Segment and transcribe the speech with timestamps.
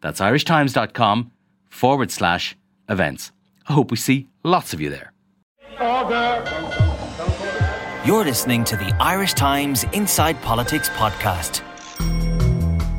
[0.00, 1.30] That's irishtimes.com
[1.68, 2.56] forward slash
[2.88, 3.32] events.
[3.68, 5.12] I hope we see lots of you there.
[8.04, 11.62] You're listening to the Irish Times Inside Politics podcast.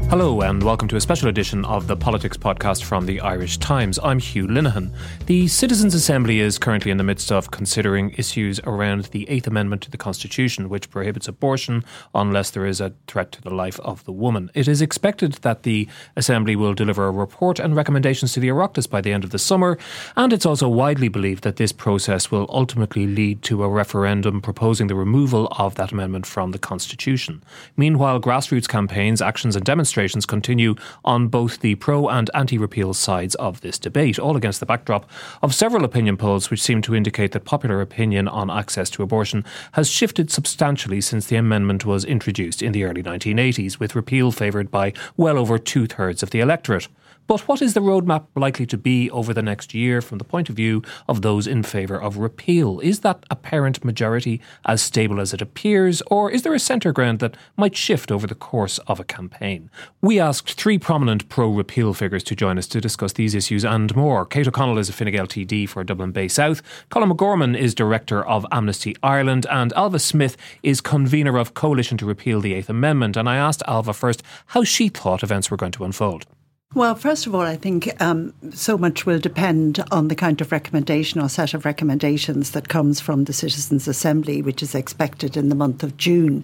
[0.10, 4.00] Hello, and welcome to a special edition of the Politics Podcast from the Irish Times.
[4.02, 4.92] I'm Hugh Linehan.
[5.28, 9.84] The Citizens' Assembly is currently in the midst of considering issues around the Eighth Amendment
[9.84, 14.04] to the Constitution, which prohibits abortion unless there is a threat to the life of
[14.06, 14.50] the woman.
[14.56, 18.90] It is expected that the Assembly will deliver a report and recommendations to the Oireachtas
[18.90, 19.78] by the end of the summer,
[20.18, 24.88] and it's also widely believed that this process will ultimately lead to a referendum proposing
[24.88, 27.44] the removal of that amendment from the Constitution.
[27.78, 32.94] Meanwhile, grassroots campaigns, actions, and demonstrations demonstrations continue on both the pro and anti repeal
[32.94, 35.10] sides of this debate, all against the backdrop
[35.42, 39.44] of several opinion polls which seem to indicate that popular opinion on access to abortion
[39.74, 44.72] has shifted substantially since the amendment was introduced in the early 1980s, with repeal favoured
[44.72, 46.88] by well over two thirds of the electorate.
[47.30, 50.50] But what is the roadmap likely to be over the next year from the point
[50.50, 52.80] of view of those in favour of repeal?
[52.80, 57.20] Is that apparent majority as stable as it appears, or is there a centre ground
[57.20, 59.70] that might shift over the course of a campaign?
[60.02, 63.94] We asked three prominent pro repeal figures to join us to discuss these issues and
[63.96, 64.26] more.
[64.26, 68.26] Kate O'Connell is a Fine Gael TD for Dublin Bay South, Colm O'Gorman is Director
[68.26, 73.18] of Amnesty Ireland, and Ailbhe Smyth is convener of Coalition to Repeal the Eighth Amendment.
[73.18, 76.26] And I asked Alva first how she thought events were going to unfold.
[76.76, 80.52] Well, first of all, I think um, so much will depend on the kind of
[80.52, 85.50] recommendation or set of recommendations that comes from the Citizens' Assembly, which is expected in
[85.50, 86.44] the month of June.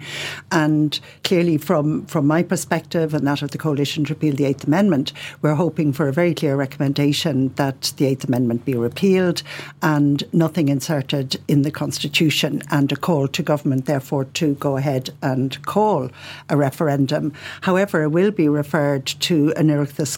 [0.51, 4.63] And clearly, from, from my perspective and that of the Coalition to Repeal the Eighth
[4.63, 5.13] Amendment,
[5.43, 9.43] we're hoping for a very clear recommendation that the Eighth Amendment be repealed
[9.83, 15.11] and nothing inserted in the Constitution, and a call to government, therefore, to go ahead
[15.21, 16.09] and call
[16.49, 17.31] a referendum.
[17.61, 19.69] However, it will be referred to an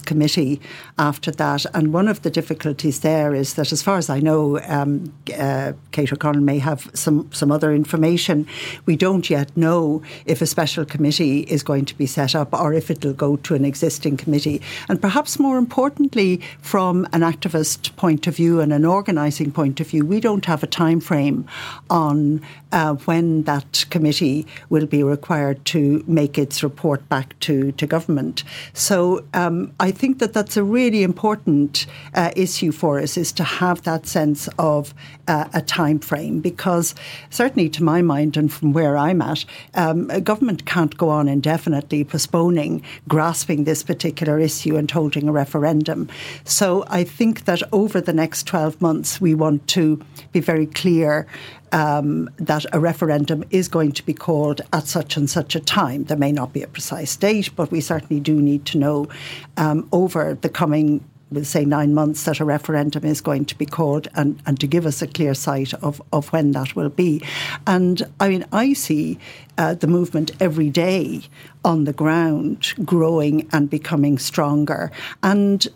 [0.06, 0.60] Committee
[0.98, 1.66] after that.
[1.74, 5.72] And one of the difficulties there is that, as far as I know, um, uh,
[5.92, 8.46] Kate O'Connell may have some, some other information.
[8.86, 12.72] We don't yet know if a special committee is going to be set up or
[12.72, 14.60] if it'll go to an existing committee.
[14.88, 19.88] And perhaps more importantly, from an activist point of view and an organising point of
[19.88, 21.46] view, we don't have a time frame
[21.90, 22.40] on
[22.72, 28.44] uh, when that committee will be required to make its report back to, to government.
[28.72, 33.44] So um, I think that that's a really important uh, issue for us is to
[33.44, 34.94] have that sense of
[35.26, 36.94] uh, a time frame because
[37.30, 39.44] certainly to my mind and from where I'm at,
[39.74, 45.32] um, a government can't go on indefinitely postponing, grasping this particular issue and holding a
[45.32, 46.08] referendum.
[46.44, 50.00] So I think that over the next 12 months, we want to
[50.32, 51.26] be very clear
[51.72, 56.04] um, that a referendum is going to be called at such and such a time.
[56.04, 59.08] There may not be a precise date, but we certainly do need to know
[59.56, 63.66] um, over the coming we'll say nine months that a referendum is going to be
[63.66, 67.22] called and, and to give us a clear sight of, of when that will be.
[67.66, 69.18] And I mean, I see
[69.58, 71.22] uh, the movement every day
[71.64, 74.90] on the ground growing and becoming stronger.
[75.22, 75.66] And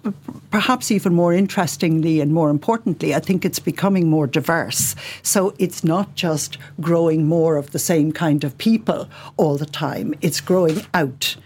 [0.51, 4.95] perhaps even more interestingly and more importantly, I think it's becoming more diverse.
[5.23, 10.15] So it's not just growing more of the same kind of people all the time,
[10.23, 11.37] it's growing out.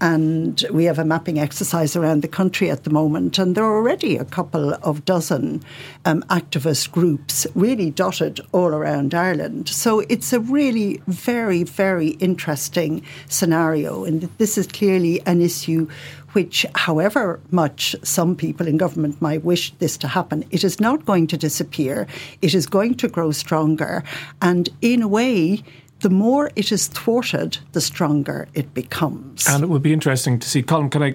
[0.00, 3.76] And we have a mapping exercise around the country at the moment, and there are
[3.76, 5.62] already a couple of dozen
[6.04, 9.68] um, activist groups really dotted all around Ireland.
[9.68, 14.04] So it's a really very, very interesting scenario.
[14.04, 15.88] And this is clearly an issue
[16.32, 21.04] which, however much some people in government might wish this to happen, it is not
[21.04, 22.06] going to disappear.
[22.40, 24.04] It is going to grow stronger.
[24.40, 25.62] And in a way,
[26.00, 29.46] the more it is thwarted, the stronger it becomes.
[29.48, 31.14] And it would be interesting to see, Colm, can I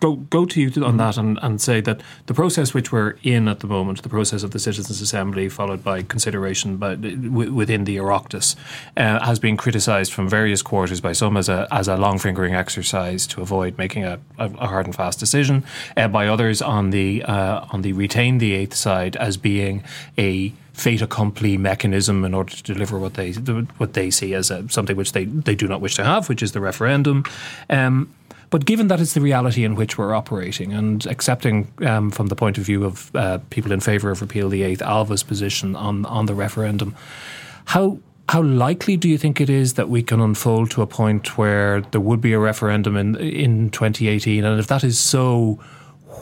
[0.00, 3.48] go go to you on that and, and say that the process which we're in
[3.48, 7.84] at the moment, the process of the Citizens' Assembly, followed by consideration by, w- within
[7.84, 8.56] the Oireachtas,
[8.96, 12.54] uh, has been criticised from various quarters by some as a as a long fingering
[12.54, 15.64] exercise to avoid making a, a hard and fast decision,
[15.96, 19.82] uh, by others on the uh, on the retain the eighth side as being
[20.18, 23.32] a fait accompli mechanism in order to deliver what they
[23.78, 26.42] what they see as a, something which they, they do not wish to have, which
[26.42, 27.24] is the referendum.
[27.70, 28.08] Um,
[28.54, 32.36] But given that it's the reality in which we're operating, and accepting um, from the
[32.36, 36.06] point of view of uh, people in favour of repeal the eighth, Ailbhe's position on
[36.06, 36.94] on the referendum,
[37.64, 37.98] how
[38.28, 41.80] how likely do you think it is that we can unfold to a point where
[41.90, 44.44] there would be a referendum in in 2018?
[44.44, 45.58] And if that is so,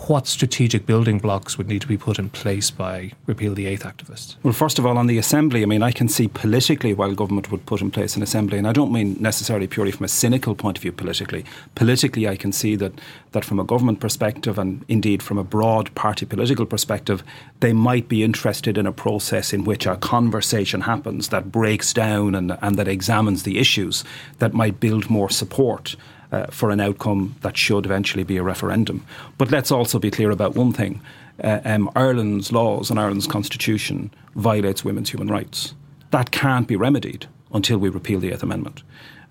[0.08, 3.84] what strategic building blocks would need to be put in place by Repeal the Eighth
[3.84, 4.36] activists?
[4.42, 7.50] Well, first of all, on the Assembly, I mean, I can see politically why government
[7.50, 10.54] would put in place an Assembly, and I don't mean necessarily purely from a cynical
[10.54, 11.44] point of view politically.
[11.74, 12.92] Politically, I can see that,
[13.32, 17.22] that from a government perspective and indeed from a broad party political perspective,
[17.60, 22.34] they might be interested in a process in which a conversation happens that breaks down
[22.34, 24.04] and, and that examines the issues
[24.38, 25.96] that might build more support
[26.32, 29.06] uh, for an outcome that should eventually be a referendum.
[29.38, 31.00] But let's also be clear about one thing
[31.42, 35.74] uh, um, Ireland's laws and Ireland's constitution violates women's human rights.
[36.10, 38.82] That can't be remedied until we repeal the Eighth Amendment.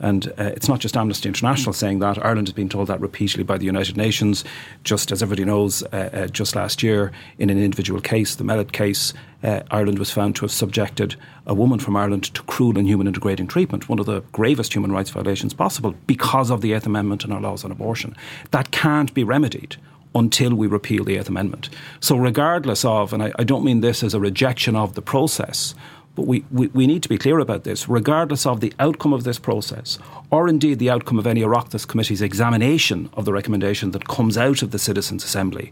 [0.02, 2.24] And uh, it's not just Amnesty International saying that.
[2.26, 4.44] Ireland has been told that repeatedly by the United Nations.
[4.84, 8.74] Just as everybody knows, uh, uh, just last year, in an individual case, the Mellett
[8.74, 9.14] case,
[9.44, 11.16] uh, Ireland was found to have subjected
[11.46, 14.74] a woman from Ireland to cruel, and inhuman, and degrading treatment, one of the gravest
[14.74, 18.16] human rights violations possible, because of the Eighth Amendment and our laws on abortion.
[18.50, 19.78] That can't be remedied
[20.14, 21.70] until we repeal the Eighth Amendment.
[22.00, 25.74] So, regardless of, and I, I don't mean this as a rejection of the process,
[26.16, 29.24] but we, we, we, need to be clear about this, regardless of the outcome of
[29.24, 29.98] this process,
[30.30, 34.62] or indeed the outcome of any Oireachtas Committee's examination of the recommendation that comes out
[34.62, 35.72] of the Citizens' Assembly,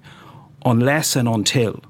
[0.65, 1.83] unless and until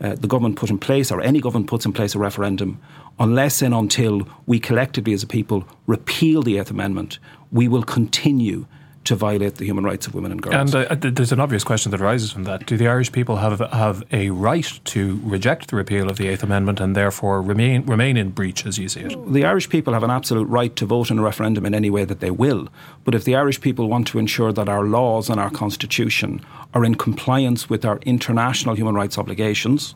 [0.00, 2.80] uh, the government put in place, or any government puts in place a referendum,
[3.18, 7.18] unless and until we collectively as a people repeal the Eighth Amendment,
[7.52, 8.66] we will continue
[9.04, 10.74] to violate the human rights of women and girls.
[10.74, 13.60] And uh, there's an obvious question that arises from that: Do the Irish people have
[13.72, 18.16] have a right to reject the repeal of the Eighth Amendment and therefore remain remain
[18.16, 19.32] in breach, as you see it?
[19.32, 22.04] The Irish people have an absolute right to vote in a referendum in any way
[22.04, 22.68] that they will.
[23.04, 26.44] But if the Irish people want to ensure that our laws and our constitution
[26.74, 29.94] are in compliance with our international human rights obligations,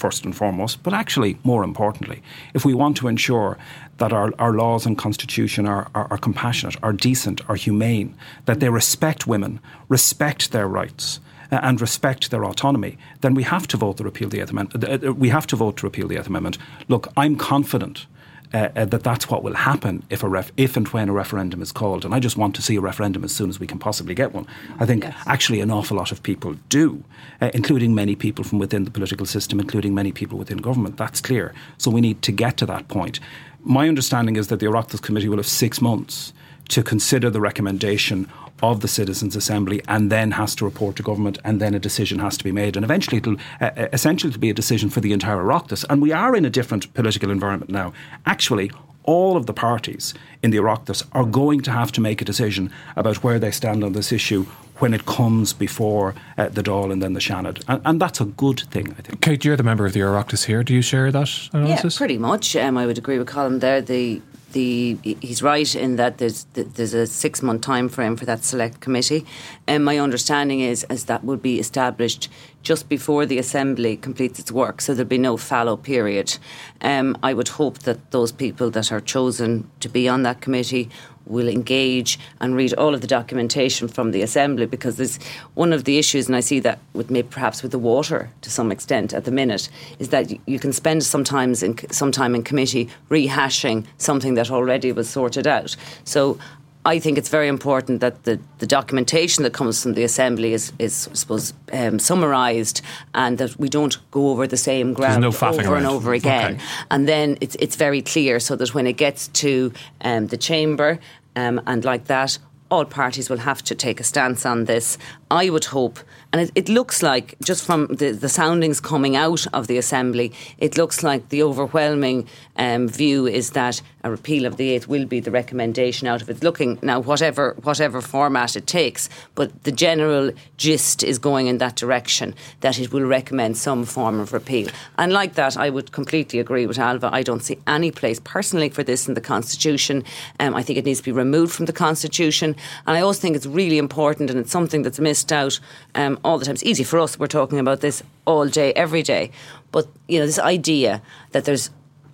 [0.00, 2.22] first and foremost, but actually, more importantly,
[2.54, 3.58] if we want to ensure
[4.00, 8.14] that our, our laws and constitution are, are, are compassionate, are decent, are humane,
[8.46, 11.20] that they respect women, respect their rights,
[11.50, 14.84] and respect their autonomy, then we have to vote to repeal the Eighth Amendment.
[14.84, 16.58] Uh, uh, we have to vote to repeal the Eighth Amendment.
[16.88, 18.06] Look, I'm confident
[18.52, 21.62] uh, uh, that that's what will happen if a ref- if and when a referendum
[21.62, 22.04] is called.
[22.04, 24.32] And I just want to see a referendum as soon as we can possibly get
[24.32, 24.46] one.
[24.80, 25.14] I think yes.
[25.26, 27.04] actually an awful lot of people do,
[27.40, 30.96] uh, including many people from within the political system, including many people within government.
[30.96, 31.54] That's clear.
[31.78, 33.20] So we need to get to that point.
[33.62, 36.32] My understanding is that the Oireachtas Committee will have six months
[36.68, 38.30] to consider the recommendation
[38.62, 42.18] of the Citizens' Assembly and then has to report to government and then a decision
[42.18, 42.76] has to be made.
[42.76, 45.84] And eventually it'll uh, uh essentially it'll be a decision for the entire Oireachtas.
[45.88, 47.92] And we are in a different political environment now.
[48.26, 48.70] Actually,
[49.10, 52.70] all of the parties in the Oireachtas are going to have to make a decision
[52.94, 54.44] about where they stand on this issue
[54.78, 57.62] when it comes before uh, the Dáil and then the Seanad.
[57.68, 59.20] And, and, that's a good thing, I think.
[59.20, 60.62] Kate, you're the member of the Oireachtas here.
[60.62, 61.94] Do you share that analysis?
[61.94, 62.54] Yeah, pretty much.
[62.54, 63.82] Um, I would agree with Colm there.
[63.82, 68.44] The the he's right in that there's there's a six month time frame for that
[68.44, 69.24] select committee,
[69.66, 72.28] and my understanding is as that would be established
[72.62, 76.36] just before the assembly completes its work, so there'll be no fallow period.
[76.82, 80.90] Um, I would hope that those people that are chosen to be on that committee
[81.26, 85.18] will engage and read all of the documentation from the assembly because there's
[85.54, 88.50] one of the issues, and I see that with maybe perhaps with the water to
[88.50, 92.42] some extent at the minute, is that you can spend sometimes in some time in
[92.42, 95.76] committee rehashing something that already was sorted out.
[96.04, 96.38] So
[96.84, 100.72] I think it's very important that the, the documentation that comes from the assembly is,
[100.78, 102.80] is I suppose, um, summarised,
[103.14, 105.76] and that we don't go over the same ground no over around.
[105.76, 106.54] and over again.
[106.54, 106.64] Okay.
[106.90, 110.98] And then it's it's very clear, so that when it gets to um, the chamber
[111.36, 112.38] um, and like that,
[112.70, 114.96] all parties will have to take a stance on this.
[115.30, 116.00] I would hope,
[116.32, 120.32] and it, it looks like, just from the, the, soundings coming out of the Assembly,
[120.58, 125.04] it looks like the overwhelming um, view is that a repeal of the eighth will
[125.04, 126.42] be the recommendation out of it.
[126.42, 131.76] Looking now, whatever whatever format it takes, but the general gist is going in that
[131.76, 134.68] direction that it will recommend some form of repeal.
[134.98, 137.10] And like that, I would completely agree with Ailbhe.
[137.12, 140.02] I don't see any place personally for this in the Constitution.
[140.38, 142.56] Um, I think it needs to be removed from the Constitution,
[142.86, 145.60] and I also think it's really important, and it's something that's missed out
[145.94, 146.54] um, all the time.
[146.54, 147.18] It's easy for us.
[147.18, 149.30] We're talking about this all day, every day.
[149.72, 151.70] But you know, this idea that there's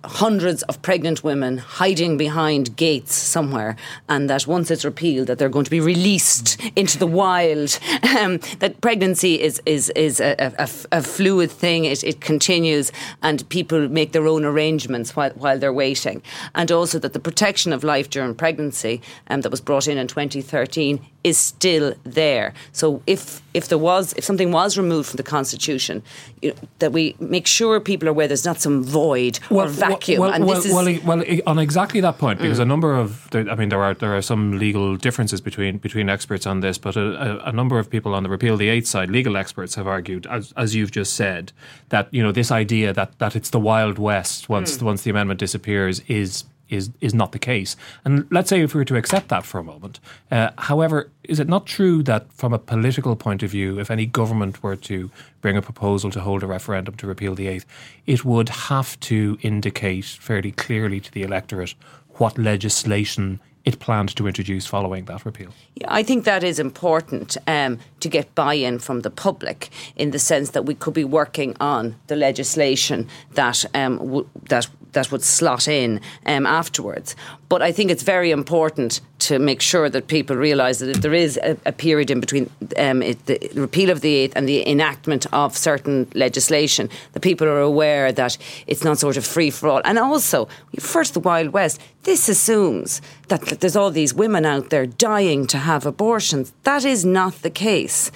[0.07, 3.75] hundreds of pregnant women hiding behind gates somewhere,
[4.09, 7.77] and that once it's repealed, that they're going to be released into the wild.
[8.17, 13.47] Um, that pregnancy is is is a, a, a fluid thing; it, it, continues, and
[13.49, 16.21] people make their own arrangements while while they're waiting.
[16.55, 20.07] And also that the protection of life during pregnancy, um, that was brought in in
[20.07, 22.53] 2013, is still there.
[22.71, 26.01] So if if there was if something was removed from the constitution,
[26.41, 29.69] you know, that we make sure people are aware there's not some void well, or
[29.69, 29.96] vacuum.
[30.19, 32.63] Well, well, well, well, on exactly that point, because mm.
[32.63, 36.45] a number of I mean there are there are some legal differences between between experts
[36.45, 39.09] on this, but a, a, a number of people on the repeal the eighth side,
[39.09, 41.51] legal experts, have argued, as, as you've just said,
[41.89, 44.83] that you know this idea that that it's the wild west once mm.
[44.83, 47.75] once the amendment disappears is is is not the case.
[48.05, 49.99] And let's say if we were to accept that for a moment,
[50.31, 54.05] uh, however, is it not true that from a political point of view, if any
[54.05, 55.09] government were to
[55.41, 57.65] bring a proposal to hold a referendum to repeal the eighth,
[58.05, 61.75] it would have to indicate fairly clearly to the electorate
[62.17, 65.49] what legislation it planned to introduce following that repeal.
[65.75, 70.19] Yeah, I think that is important um, to get buy-in from the public in the
[70.19, 75.23] sense that we could be working on the legislation that um, w- that that would
[75.23, 77.15] slot in um, afterwards.
[77.49, 81.13] But I think it's very important to make sure that people realise that if there
[81.13, 84.67] is a, a period in between um, it, the repeal of the eighth and the
[84.69, 89.69] enactment of certain legislation, that people are aware that it's not sort of free for
[89.69, 89.81] all.
[89.85, 90.47] And also,
[90.79, 95.47] first the Wild West, this assumes that, that there's all these women out there dying
[95.47, 96.53] to have abortions.
[96.63, 98.11] That is not the case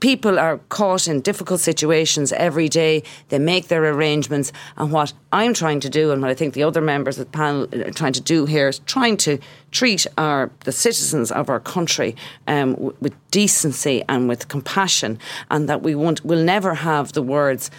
[0.00, 3.02] people are caught in difficult situations every day.
[3.28, 4.52] They make their arrangements.
[4.76, 7.30] And what I'm trying to do, and what I think the other members of the
[7.32, 9.38] panel are trying to do here, is trying to
[9.74, 12.16] treat our the citizens of our country
[12.46, 15.18] um, w- with decency and with compassion,
[15.50, 17.70] and that we won't, will never have the words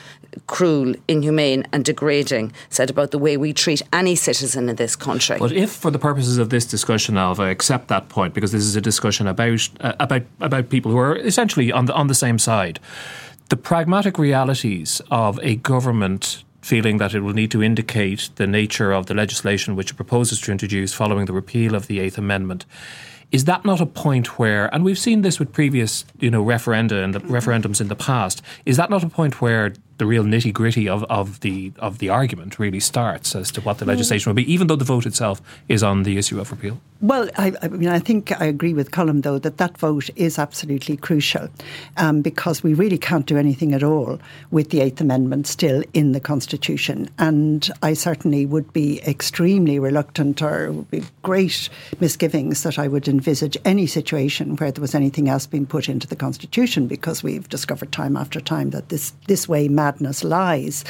[0.48, 5.38] cruel, inhumane, and degrading said about the way we treat any citizen in this country.
[5.40, 8.76] But if, for the purposes of this discussion, Ailbhe, accept that point, because this is
[8.76, 12.38] a discussion about uh, about about people who are essentially on the on the same
[12.38, 12.80] side,
[13.50, 18.92] the pragmatic realities of a government feeling that it will need to indicate the nature
[18.92, 22.66] of the legislation which it proposes to introduce following the repeal of the Eighth Amendment.
[23.32, 27.04] Is that not a point where, and we've seen this with previous, you know, referenda
[27.04, 30.52] and the referendums in the past, is that not a point where the real nitty
[30.52, 34.36] gritty of, of the of the argument really starts as to what the legislation will
[34.36, 36.80] be, even though the vote itself is on the issue of repeal.
[37.02, 40.40] Well, I, I mean, I think I agree with Colm though that that vote is
[40.40, 41.50] absolutely crucial
[41.98, 44.20] um, because we really can't do anything at all
[44.52, 50.42] with the Eighth Amendment still in the Constitution, and I certainly would be extremely reluctant
[50.42, 55.30] or would be great misgivings that I would envisage any situation where there was anything
[55.30, 59.48] else being put into the Constitution because we've discovered time after time that this this
[59.48, 60.84] way madness lies.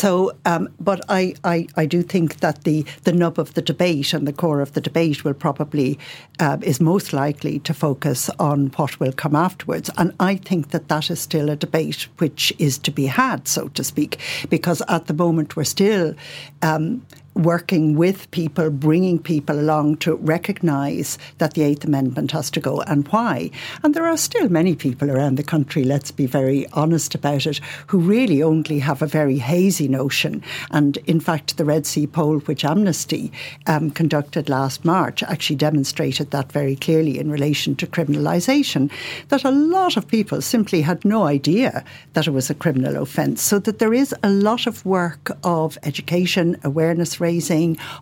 [0.00, 4.12] So, um, but I, I, I do think that the, the nub of the debate
[4.16, 5.98] and the core of the debate will probably
[6.44, 9.90] uh, is most likely to focus on what will come afterwards.
[9.96, 13.68] And I think that that is still a debate which is to be had, so
[13.68, 14.18] to speak,
[14.50, 16.14] because at the moment we're still
[16.62, 17.02] um,
[17.38, 22.80] working with people, bringing people along to recognise that the Eighth Amendment has to go
[22.82, 23.50] and why.
[23.82, 27.60] And there are still many people around the country, let's be very honest about it,
[27.86, 30.42] who really only have a very hazy notion.
[30.72, 33.30] And in fact, the Red C poll, which Amnesty
[33.66, 38.90] um, conducted last March, actually demonstrated that very clearly in relation to criminalisation,
[39.28, 43.42] that a lot of people simply had no idea that it was a criminal offence.
[43.42, 47.27] So that there is a lot of work of education, awareness raising,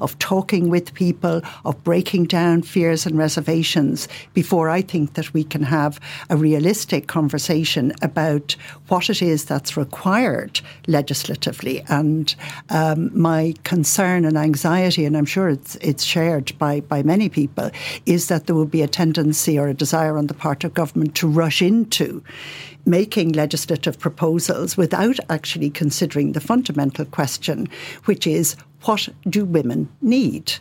[0.00, 5.45] of talking with people, of breaking down fears and reservations before I think that we
[5.45, 5.99] can have
[6.30, 8.56] a realistic conversation about
[8.88, 11.83] what it is that's required legislatively.
[11.88, 12.35] And
[12.71, 17.71] um, my concern and anxiety, and I'm sure it's, it's shared by, by many people,
[18.06, 21.14] is that there will be a tendency or a desire on the part of government
[21.16, 22.23] to rush into
[22.87, 27.68] making legislative proposals without actually considering the fundamental question,
[28.04, 30.54] which is what do women need?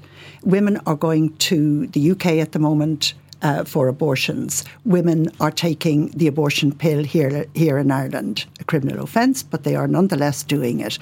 [0.43, 3.13] Women are going to the UK at the moment
[3.45, 4.65] uh, for abortions.
[4.85, 9.75] Women are taking the abortion pill here, here in Ireland, a criminal offence, but they
[9.75, 10.97] are nonetheless doing it.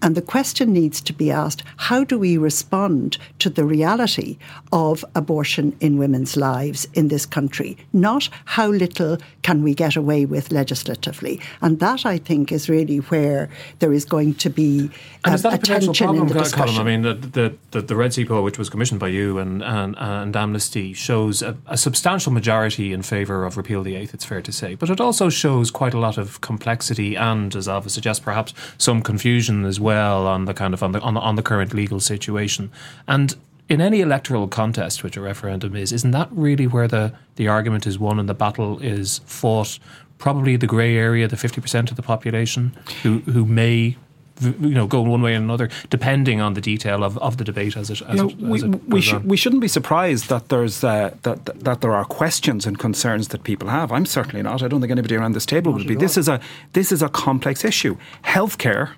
[0.00, 4.38] And the question needs to be asked how do we respond to the reality
[4.72, 7.76] of abortion in women's lives in this country?
[7.92, 11.40] Not how little can we get away with legislatively.
[11.62, 13.50] And that, I think, is really where
[13.80, 14.90] there is going to be
[15.24, 16.78] and is that a potential problem?
[16.78, 19.62] I mean, the, the, the, the Red C poll, which was commissioned by you and,
[19.62, 24.12] and, and Amnesty, shows a, a substantial majority in favour of repeal the eighth.
[24.12, 27.66] It's fair to say, but it also shows quite a lot of complexity and, as
[27.66, 31.20] Ailbhe suggests, perhaps some confusion as well on the kind of on the on the,
[31.20, 32.70] on the current legal situation.
[33.06, 33.34] And
[33.70, 37.86] in any electoral contest, which a referendum is, isn't that really where the, the argument
[37.86, 39.78] is won and the battle is fought?
[40.18, 43.96] Probably the grey area, the 50% of the population who, who may
[44.40, 47.76] you know, go one way or another, depending on the detail of, of the debate
[47.76, 48.02] as it.
[48.02, 51.14] As you know, it, we, it we, sh- we shouldn't be surprised that there's uh,
[51.22, 53.92] that, that, that there are questions and concerns that people have.
[53.92, 54.62] I'm certainly not.
[54.62, 55.94] I don't think anybody around this table not would be.
[55.94, 56.40] This is a
[56.72, 57.96] this is a complex issue.
[58.24, 58.90] Healthcare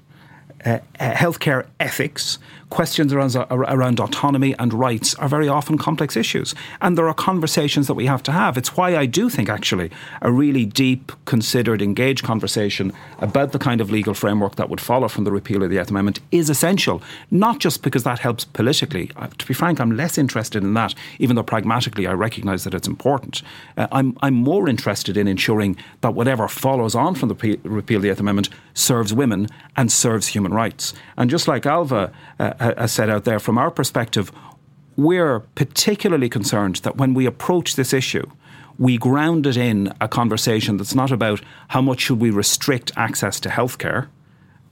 [0.65, 2.39] uh, uh, healthcare ethics,
[2.71, 6.55] questions around, around autonomy and rights are very often complex issues.
[6.81, 8.57] And there are conversations that we have to have.
[8.57, 9.91] It's why I do think, actually,
[10.23, 15.09] a really deep, considered, engaged conversation about the kind of legal framework that would follow
[15.09, 17.03] from the repeal of the Eighth Amendment is essential.
[17.31, 19.11] Not just because that helps politically.
[19.17, 22.75] Uh, to be frank, I'm less interested in that, even though pragmatically I recognise that
[22.75, 23.43] it's important.
[23.77, 28.03] Uh, I'm, I'm more interested in ensuring that whatever follows on from the repeal of
[28.03, 30.95] the Eighth Amendment serves women and serves human rights.
[31.17, 34.31] And just like Ailbhe uh, has set out there, from our perspective,
[34.97, 38.27] we're particularly concerned that when we approach this issue,
[38.79, 43.41] we ground it in a conversation that's not about how much should we restrict access
[43.41, 44.09] to healthcare,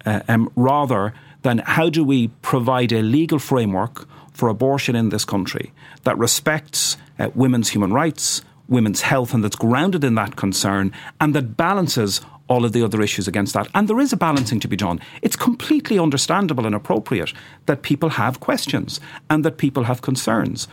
[0.06, 5.24] uh, um, rather than how do we provide a legal framework for abortion in this
[5.24, 5.72] country
[6.04, 11.34] that respects uh, women's human rights, women's health, and that's grounded in that concern, and
[11.34, 13.68] that balances all of the other issues against that.
[13.74, 15.00] And there is a balancing to be done.
[15.22, 17.32] It's completely understandable and appropriate
[17.66, 19.00] that people have questions
[19.30, 20.68] and that people have concerns.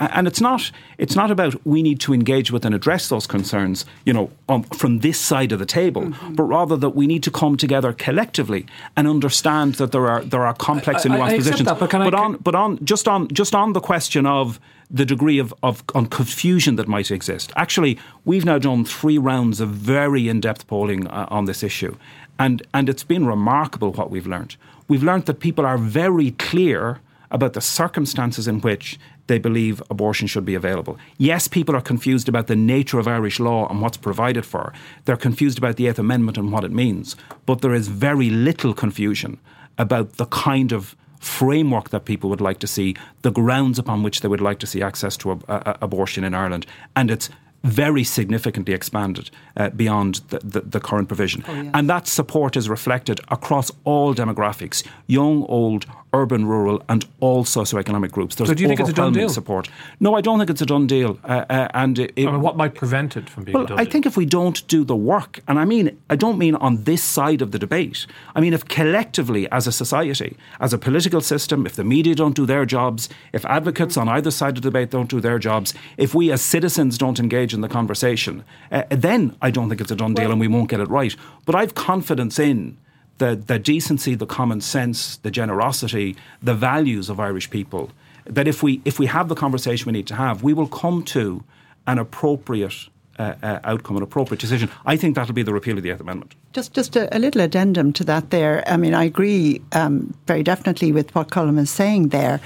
[0.00, 3.84] And it's not it's not about we need to engage with and address those concerns,
[4.06, 6.34] you know, um, from this side of the table, mm-hmm.
[6.34, 8.64] but rather that we need to come together collectively
[8.96, 11.68] and understand that there are there are complex and nuanced positions.
[11.68, 15.38] That, but, but on but on just on just on the question of the degree
[15.38, 17.52] of, of on confusion that might exist.
[17.56, 21.96] Actually, we've now done three rounds of very in depth polling uh, on this issue,
[22.38, 24.56] and, and it's been remarkable what we've learned.
[24.88, 30.26] We've learned that people are very clear about the circumstances in which they believe abortion
[30.26, 30.98] should be available.
[31.18, 34.72] Yes, people are confused about the nature of Irish law and what's provided for.
[35.04, 37.14] They're confused about the Eighth Amendment and what it means.
[37.44, 39.38] But there is very little confusion
[39.76, 44.20] about the kind of framework that people would like to see, the grounds upon which
[44.20, 46.66] they would like to see access to abortion in Ireland.
[46.94, 47.30] And it's
[47.64, 51.44] very significantly expanded uh, beyond the, the, the, current provision.
[51.48, 51.70] Oh, yes.
[51.74, 58.10] And that support is reflected across all demographics young, old, urban, rural, and all socioeconomic
[58.10, 58.34] groups.
[58.34, 59.28] There's so do you think it's a done deal?
[59.28, 59.68] Support.
[60.00, 61.18] No, I don't think it's a done deal.
[61.24, 63.78] Uh, uh, and it, I mean, what might prevent it from being well, done?
[63.78, 66.84] I think if we don't do the work, and I mean, I don't mean on
[66.84, 68.06] this side of the debate.
[68.34, 72.34] I mean, if collectively, as a society, as a political system, if the media don't
[72.34, 75.74] do their jobs, if advocates on either side of the debate don't do their jobs,
[75.96, 79.90] if we as citizens don't engage in the conversation, uh, then I don't think it's
[79.90, 81.14] a done deal, and we won't get it right.
[81.44, 82.78] But I've confidence in
[83.18, 87.90] the, the decency, the common sense, the generosity, the values of Irish people,
[88.24, 91.02] that if we, if we have the conversation we need to have, we will come
[91.02, 91.42] to
[91.86, 94.70] an appropriate uh, uh, outcome, an appropriate decision.
[94.86, 96.34] I think that'll be the repeal of the Eighth Amendment.
[96.52, 98.30] Just, just a, a little addendum to that.
[98.30, 102.40] There, I mean, I agree um, very definitely with what Colm is saying there.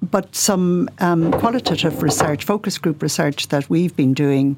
[0.00, 4.56] But some um, qualitative research, focus group research that we've been doing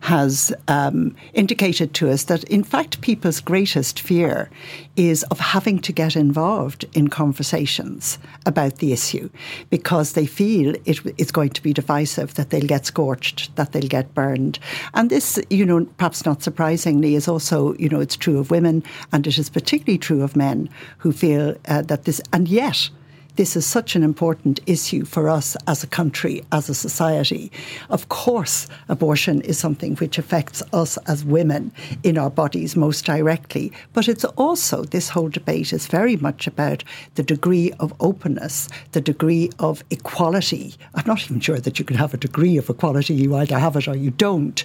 [0.00, 4.50] has um, indicated to us that, in fact, people's greatest fear
[4.96, 9.28] is of having to get involved in conversations about the issue
[9.70, 13.88] because they feel it, it's going to be divisive, that they'll get scorched, that they'll
[13.88, 14.58] get burned.
[14.94, 18.82] And this, you know, perhaps not surprisingly, is also, you know, it's true of women
[19.12, 22.88] and it is particularly true of men who feel uh, that this, and yet,
[23.36, 27.52] this is such an important issue for us as a country, as a society.
[27.90, 31.70] Of course, abortion is something which affects us as women
[32.02, 36.82] in our bodies most directly, but it's also, this whole debate is very much about
[37.14, 40.74] the degree of openness, the degree of equality.
[40.94, 43.76] I'm not even sure that you can have a degree of equality, you either have
[43.76, 44.64] it or you don't.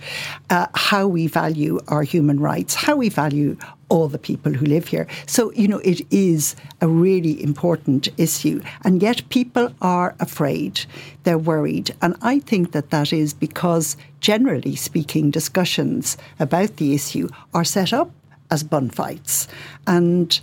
[0.49, 3.57] Uh, how we value our human rights, how we value
[3.91, 5.06] all the people who live here.
[5.27, 8.62] So, you know, it is a really important issue.
[8.86, 10.86] And yet people are afraid,
[11.23, 11.93] they're worried.
[12.01, 17.91] And I think that that is because, generally speaking, discussions about the issue are set
[17.91, 18.10] up
[18.49, 19.47] as bun fights.
[19.86, 20.39] And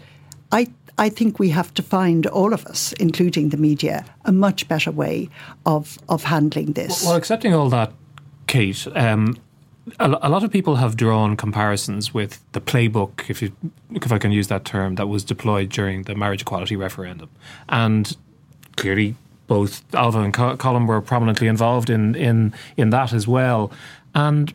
[0.52, 0.68] I
[1.00, 4.90] I think we have to find all of us, including the media, a much better
[4.90, 5.28] way
[5.64, 7.04] of of handling this.
[7.04, 7.92] Well, accepting all that,
[8.46, 9.36] Kate, um,
[10.00, 13.52] a, lot of people have drawn comparisons with the playbook, if you,
[13.92, 17.30] if I can use that term, that was deployed during the marriage equality referendum,
[17.68, 18.16] and
[18.76, 23.70] clearly both Ailbhe and Colm were prominently involved in in in that as well,
[24.14, 24.52] and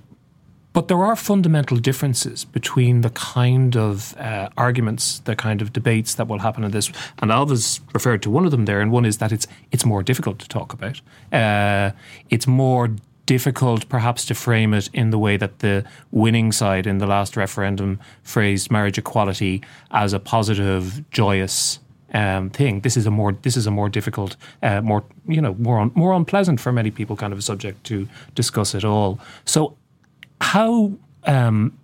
[0.73, 6.15] but there are fundamental differences between the kind of uh, arguments, the kind of debates
[6.15, 6.91] that will happen in this.
[7.19, 10.01] And Ailbhe's referred to one of them there, and one is that it's it's more
[10.01, 10.99] difficult to talk about.
[11.31, 11.91] Uh,
[12.29, 12.89] it's more
[13.25, 17.37] difficult, perhaps, to frame it in the way that the winning side in the last
[17.37, 21.79] referendum phrased marriage equality as a positive, joyous.
[22.15, 22.81] Um, thing.
[22.81, 25.91] This is a more this is a more difficult, uh, more you know more un,
[25.95, 29.19] more unpleasant for many people kind of a subject to discuss at all.
[29.45, 29.75] So
[30.39, 31.75] how um,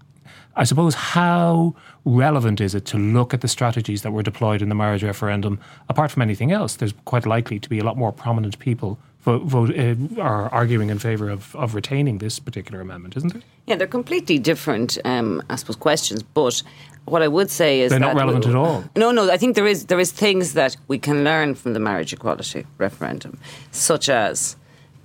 [0.56, 1.74] I suppose how
[2.06, 5.60] relevant is it to look at the strategies that were deployed in the marriage referendum?
[5.88, 9.44] Apart from anything else, there's quite likely to be a lot more prominent people vote,
[9.44, 13.42] vote uh, are arguing in favour of, of retaining this particular amendment, isn't there?
[13.68, 16.24] Yeah, they're completely different, um, I suppose, questions.
[16.24, 16.64] But
[17.06, 18.84] what I would say is they're not relevant we, at all.
[18.96, 19.32] No, no.
[19.32, 22.66] I think there is there is things that we can learn from the marriage equality
[22.78, 23.40] referendum,
[23.72, 24.56] such as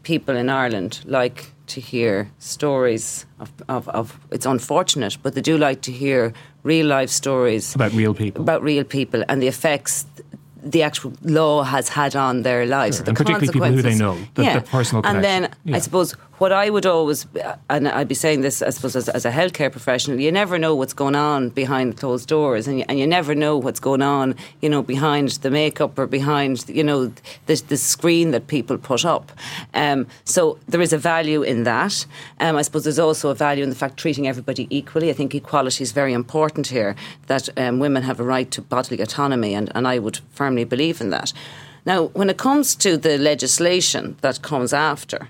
[0.02, 5.56] people in Ireland like to hear stories of, of, of, it's unfortunate, but they do
[5.56, 10.06] like to hear real life stories about real people, about real people, and the effects
[10.64, 13.06] the actual law has had on their lives, sure.
[13.06, 14.58] and particularly people who they know, the, yeah.
[14.58, 15.02] the personal.
[15.02, 15.16] Connection.
[15.16, 15.76] And then yeah.
[15.76, 17.26] I suppose what I would always,
[17.70, 20.74] and I'd be saying this, I suppose, as, as, a healthcare professional, you never know
[20.74, 24.34] what's going on behind closed doors, and you, and you never know what's going on,
[24.60, 27.12] you know, behind the makeup or behind, you know,
[27.46, 29.30] the, the screen that people put up.
[29.74, 32.04] Um, so there is a value in that.
[32.40, 35.10] Um, I suppose there's also a value in the fact treating everybody equally.
[35.10, 36.96] I think equality is very important here.
[37.26, 41.00] That um, women have a right to bodily autonomy, and, and I would firmly believe
[41.00, 41.32] in that.
[41.84, 45.28] Now, when it comes to the legislation that comes after,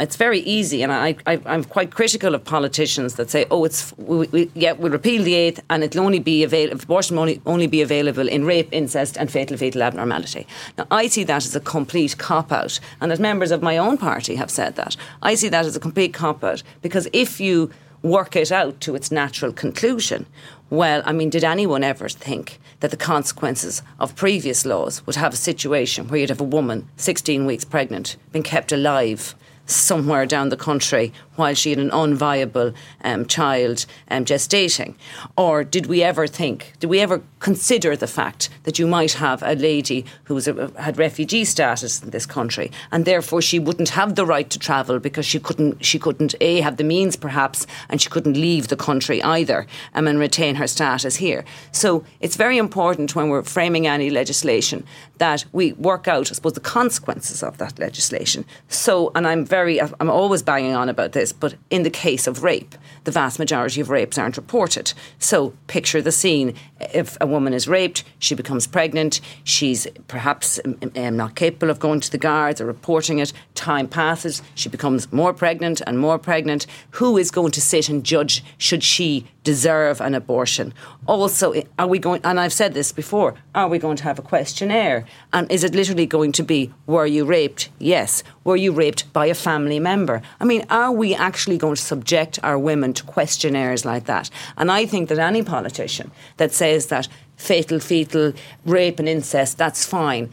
[0.00, 4.26] it's very easy, and I, am quite critical of politicians that say, "Oh, it's we,
[4.28, 6.82] we, yeah, we'll repeal the eighth, and it'll only be available.
[6.82, 10.46] Abortion will only, only be available in rape, incest, and fatal fetal abnormality."
[10.78, 13.98] Now, I see that as a complete cop out, and as members of my own
[13.98, 17.70] party have said that, I see that as a complete cop out because if you
[18.02, 20.26] work it out to its natural conclusion,
[20.70, 25.34] well, I mean, did anyone ever think that the consequences of previous laws would have
[25.34, 29.34] a situation where you'd have a woman 16 weeks pregnant being kept alive
[29.70, 34.94] somewhere down the country while she had an unviable um, child um, gestating?
[35.36, 39.42] Or did we ever think, did we ever consider the fact that you might have
[39.42, 43.90] a lady who was a, had refugee status in this country and therefore she wouldn't
[43.90, 47.66] have the right to travel because she couldn't, she couldn't A, have the means perhaps,
[47.88, 51.44] and she couldn't leave the country either um, and retain her status here.
[51.72, 54.84] So it's very important when we're framing any legislation
[55.18, 58.44] that we work out, I suppose, the consequences of that legislation.
[58.68, 62.42] So, and I'm very, I'm always banging on about this, but in the case of
[62.42, 64.92] rape, the vast majority of rapes aren't reported.
[65.18, 66.54] So picture the scene.
[66.94, 71.78] If a woman is raped, she becomes pregnant, she's perhaps um, um, not capable of
[71.78, 76.18] going to the guards or reporting it, time passes, she becomes more pregnant and more
[76.18, 76.66] pregnant.
[76.92, 80.72] Who is going to sit and judge should she deserve an abortion?
[81.06, 84.22] Also, are we going, and I've said this before, are we going to have a
[84.22, 85.06] questionnaire?
[85.32, 87.70] And is it literally going to be, were you raped?
[87.78, 88.22] Yes.
[88.42, 90.22] Were you raped by a family member?
[90.40, 94.30] I mean, are we actually going to subject our women to questionnaires like that?
[94.56, 98.32] And I think that any politician that says that fatal fetal
[98.64, 100.32] rape and incest, that's fine.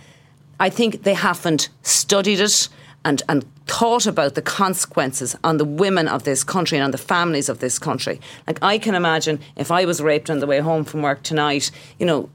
[0.59, 2.69] I think they haven't studied it
[3.03, 6.97] and, and thought about the consequences on the women of this country and on the
[6.97, 8.19] families of this country.
[8.47, 11.71] Like, I can imagine if I was raped on the way home from work tonight,
[11.99, 12.29] you know,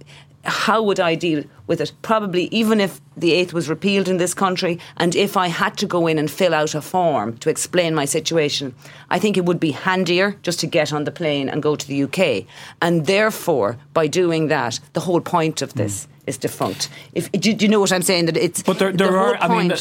[0.45, 1.93] how would I deal with it?
[2.03, 5.87] Probably even if the eighth was repealed in this country and if I had to
[5.87, 8.75] go in and fill out a form to explain my situation,
[9.11, 11.87] I think it would be handier just to get on the plane and go to
[11.87, 12.47] the UK.
[12.81, 16.07] And therefore, by doing that, the whole point of this.
[16.07, 16.09] Mm.
[16.25, 16.89] Is defunct.
[17.15, 18.27] If do, do, you know what I'm saying?
[18.27, 19.35] That it's but there, there the are.
[19.39, 19.75] I mean,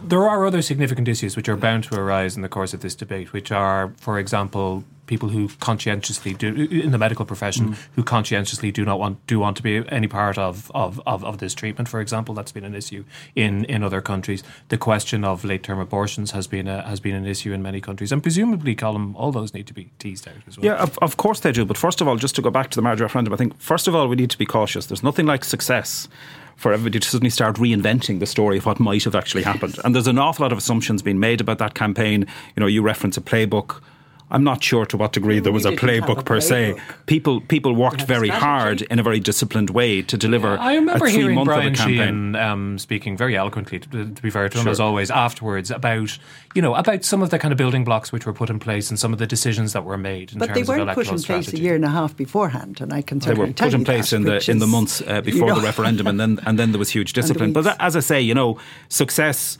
[0.00, 2.94] there are other significant issues which are bound to arise in the course of this
[2.94, 7.76] debate, which are, for example, people who conscientiously do in the medical profession mm.
[7.94, 11.38] who conscientiously do not want do want to be any part of, of, of, of,
[11.38, 15.44] this treatment for example that's been an issue in, in other countries the question of
[15.44, 18.74] late term abortions has been a, has been an issue in many countries and presumably
[18.74, 21.52] Colm all those need to be teased out as well yeah of, of course they
[21.52, 23.58] do but first of all just to go back to the marriage referendum I think
[23.60, 26.08] first of all we need to be cautious there's nothing like success
[26.56, 29.78] for everybody to suddenly start reinventing the story of what might have actually happened.
[29.84, 32.22] And there's an awful lot of assumptions being made about that campaign.
[32.56, 33.82] You know, you reference a playbook
[34.28, 36.74] I'm not sure to what degree there was a playbook per se.
[37.06, 40.54] People people worked very hard in a very disciplined way to deliver.
[40.54, 44.30] Yeah, I remember a hearing month Brian Sheehan um, speaking very eloquently, to, to be
[44.30, 44.72] fair to him sure.
[44.72, 46.18] as always, afterwards about
[46.54, 48.90] you know about some of the kind of building blocks which were put in place
[48.90, 50.32] and some of the decisions that were made.
[50.36, 53.20] but they weren't put in place a year and a half beforehand, and I can
[53.20, 55.54] certainly they were put in place that, in the in the months uh, before you
[55.54, 55.60] know.
[55.60, 57.52] the referendum, and then and then there was huge discipline.
[57.52, 58.58] But as I say, you know,
[58.88, 59.56] success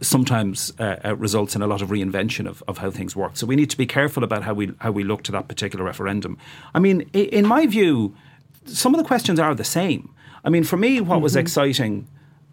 [0.00, 3.36] sometimes uh, uh, results in a lot of reinvention of, of how things work.
[3.36, 5.84] So we need to be careful about how we how we look to that particular
[5.84, 6.38] referendum.
[6.74, 8.14] I mean, in my view,
[8.64, 10.12] some of the questions are the same.
[10.44, 11.22] I mean, for me, what mm-hmm.
[11.22, 12.06] was exciting.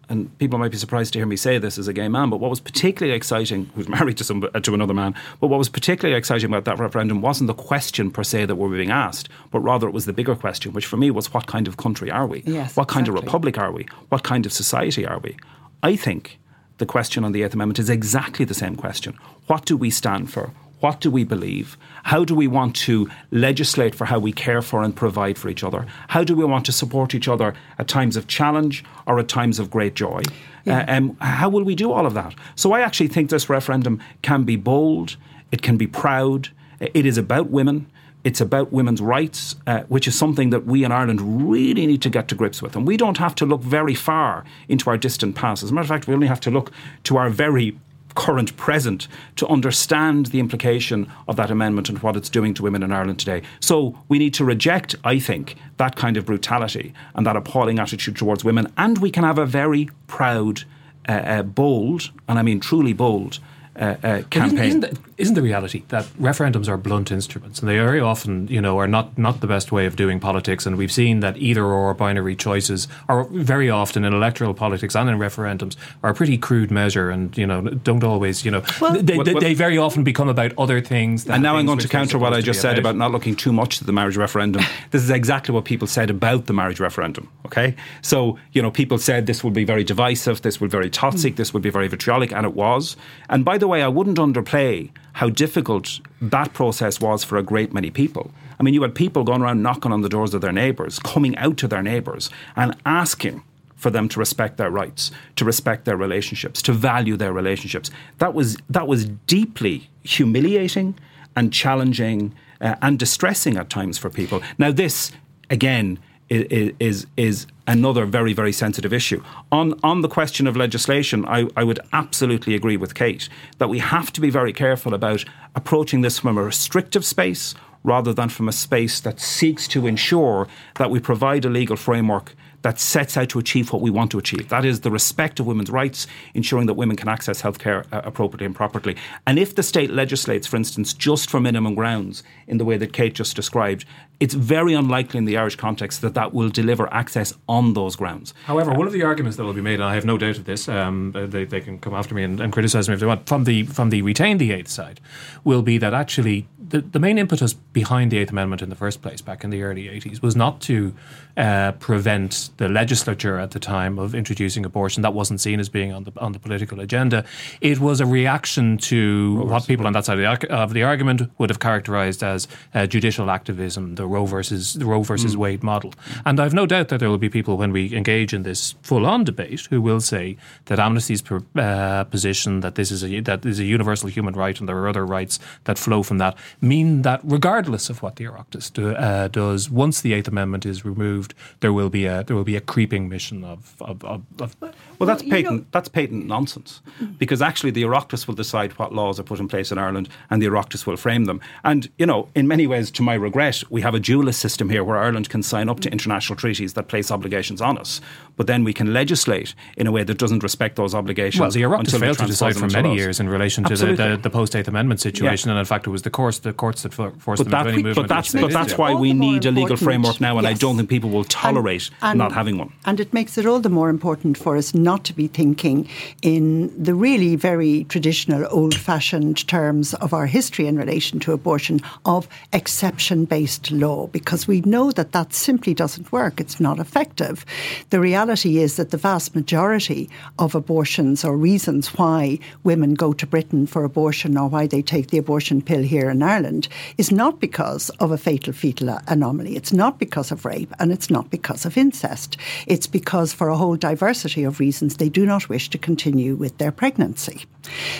[0.08, 2.36] And people might be surprised to hear me say this as a gay man, but
[2.36, 6.16] what was particularly exciting, who's married to some to another man, but what was particularly
[6.16, 9.58] exciting about that referendum wasn't the question per se that we were being asked, but
[9.58, 12.24] rather it was the bigger question, which for me was what kind of country are
[12.24, 12.44] we?
[12.46, 13.18] Yes, what kind exactly.
[13.18, 13.84] of republic are we?
[14.08, 15.36] What kind of society are we?
[15.82, 16.38] I think
[16.78, 19.18] the question on the Eighth Amendment is exactly the same question.
[19.46, 20.52] What do we stand for?
[20.80, 21.78] What do we believe?
[22.02, 25.64] How do we want to legislate for how we care for and provide for each
[25.64, 25.86] other?
[26.08, 29.58] How do we want to support each other at times of challenge or at times
[29.58, 30.22] of great joy?
[30.64, 30.80] Yeah.
[30.80, 32.34] Uh, um, how will we do all of that?
[32.56, 35.16] So I actually think this referendum can be bold,
[35.50, 37.90] it can be proud, it is about women.
[38.26, 42.10] It's about women's rights, uh, which is something that we in Ireland really need to
[42.10, 42.74] get to grips with.
[42.74, 45.62] And we don't have to look very far into our distant past.
[45.62, 46.72] As a matter of fact, we only have to look
[47.04, 47.78] to our very
[48.16, 52.82] current present to understand the implication of that amendment and what it's doing to women
[52.82, 53.42] in Ireland today.
[53.60, 58.16] So we need to reject, I think, that kind of brutality and that appalling attitude
[58.16, 58.72] towards women.
[58.76, 60.64] And we can have a very proud,
[61.08, 63.38] uh, uh, bold, and I mean truly bold,
[63.78, 64.64] uh, uh, campaign.
[64.64, 68.60] Isn't, isn't, isn't, the reality that referendums are blunt instruments, and they very often, you
[68.60, 70.64] know, are not not the best way of doing politics.
[70.64, 75.10] And we've seen that either or binary choices are very often in electoral politics and
[75.10, 78.94] in referendums are a pretty crude measure, and you know, don't always, you know, well,
[78.94, 81.28] they, they, they, very often become about other things.
[81.28, 82.90] and now I'm going to counter what I just said about.
[82.90, 84.62] about not looking too much to the marriage referendum.
[84.90, 87.28] this is exactly what people said about the marriage referendum.
[87.44, 90.90] Okay, so you know, people said this would be very divisive, this would be very
[90.90, 91.36] toxic, mm.
[91.36, 92.96] this would be very vitriolic, and it was.
[93.28, 97.42] And by the the way, I wouldn't underplay how difficult that process was for a
[97.42, 98.30] great many people.
[98.60, 101.34] I mean, you had people going around knocking on the doors of their neighbours, coming
[101.38, 103.42] out to their neighbours and asking
[103.76, 107.90] for them to respect their rights, to respect their relationships, to value their relationships.
[108.18, 110.98] That was that was deeply humiliating
[111.34, 114.42] and challenging uh, and distressing at times for people.
[114.58, 115.12] Now, this
[115.48, 115.98] again
[116.28, 119.22] is is, another very very sensitive issue.
[119.50, 123.78] On on the question of legislation, I, I would absolutely agree with Kate that we
[123.78, 128.48] have to be very careful about approaching this from a restrictive space rather than from
[128.48, 133.28] a space that seeks to ensure that we provide a legal framework that sets out
[133.30, 134.48] to achieve what we want to achieve.
[134.48, 138.46] That is the respect of women's rights, ensuring that women can access healthcare uh, appropriately
[138.46, 138.96] and properly.
[139.26, 142.92] And if the state legislates, for instance, just for minimum grounds in the way that
[142.92, 143.84] Kate just described,
[144.18, 148.32] it's very unlikely in the Irish context that that will deliver access on those grounds.
[148.44, 150.44] However, one of the arguments that will be made, and I have no doubt of
[150.44, 153.28] this, um, they, they, can come after me and, and criticise me if they want,
[153.28, 155.00] from the from the retain the eighth side,
[155.44, 159.02] will be that actually the, the main impetus behind the Eighth Amendment in the first
[159.02, 160.94] place, back in the early 80s, was not to
[161.36, 165.02] uh, prevent the legislature at the time of introducing abortion.
[165.02, 167.24] That wasn't seen as being on the on the political agenda.
[167.60, 171.30] It was a reaction to what people on that side of the, of the argument
[171.38, 175.38] would have characterised as uh, judicial activism, the Roe versus the Roe versus mm.
[175.38, 175.92] Wade model.
[176.24, 179.24] And I've no doubt that there will be people when we engage in this full-on
[179.24, 181.22] debate who will say that Amnesty's
[181.56, 184.88] uh, position that this is a that is a universal human right and there are
[184.88, 189.28] other rights that flow from that mean that regardless of what the Oireachtas do, uh,
[189.28, 191.25] does, once the Eighth Amendment is removed,
[191.60, 193.74] there will be a there will be a creeping mission of.
[193.80, 194.56] of, of, of
[194.98, 195.60] well, that's patent.
[195.60, 196.80] Know, that's patent nonsense,
[197.18, 200.40] because actually the Oireachtas will decide what laws are put in place in Ireland, and
[200.40, 201.40] the Oireachtas will frame them.
[201.64, 204.82] And you know, in many ways, to my regret, we have a dualist system here
[204.84, 208.00] where Ireland can sign up to international treaties that place obligations on us,
[208.36, 211.40] but then we can legislate in a way that doesn't respect those obligations.
[211.40, 214.30] Well, the Oireachtas failed to decide for many years in relation to the, the, the
[214.30, 215.54] post Eighth Amendment situation, yeah.
[215.54, 217.88] and in fact, it was the course the courts that forced but them that, into
[217.88, 220.56] any But that's but that's why we need a legal framework now, and yes.
[220.56, 222.72] I don't think people will tolerate and, and, not having one.
[222.84, 225.88] And it makes it all the more important for us not to be thinking
[226.22, 232.28] in the really very traditional, old-fashioned terms of our history in relation to abortion of
[232.52, 236.40] exception-based law, because we know that that simply doesn't work.
[236.40, 237.44] It's not effective.
[237.90, 243.26] The reality is that the vast majority of abortions or reasons why women go to
[243.26, 247.40] Britain for abortion or why they take the abortion pill here in Ireland is not
[247.40, 249.56] because of a fatal fetal anomaly.
[249.56, 252.36] It's not because of rape and it's not because of incest.
[252.66, 256.58] It's because, for a whole diversity of reasons, they do not wish to continue with
[256.58, 257.44] their pregnancy.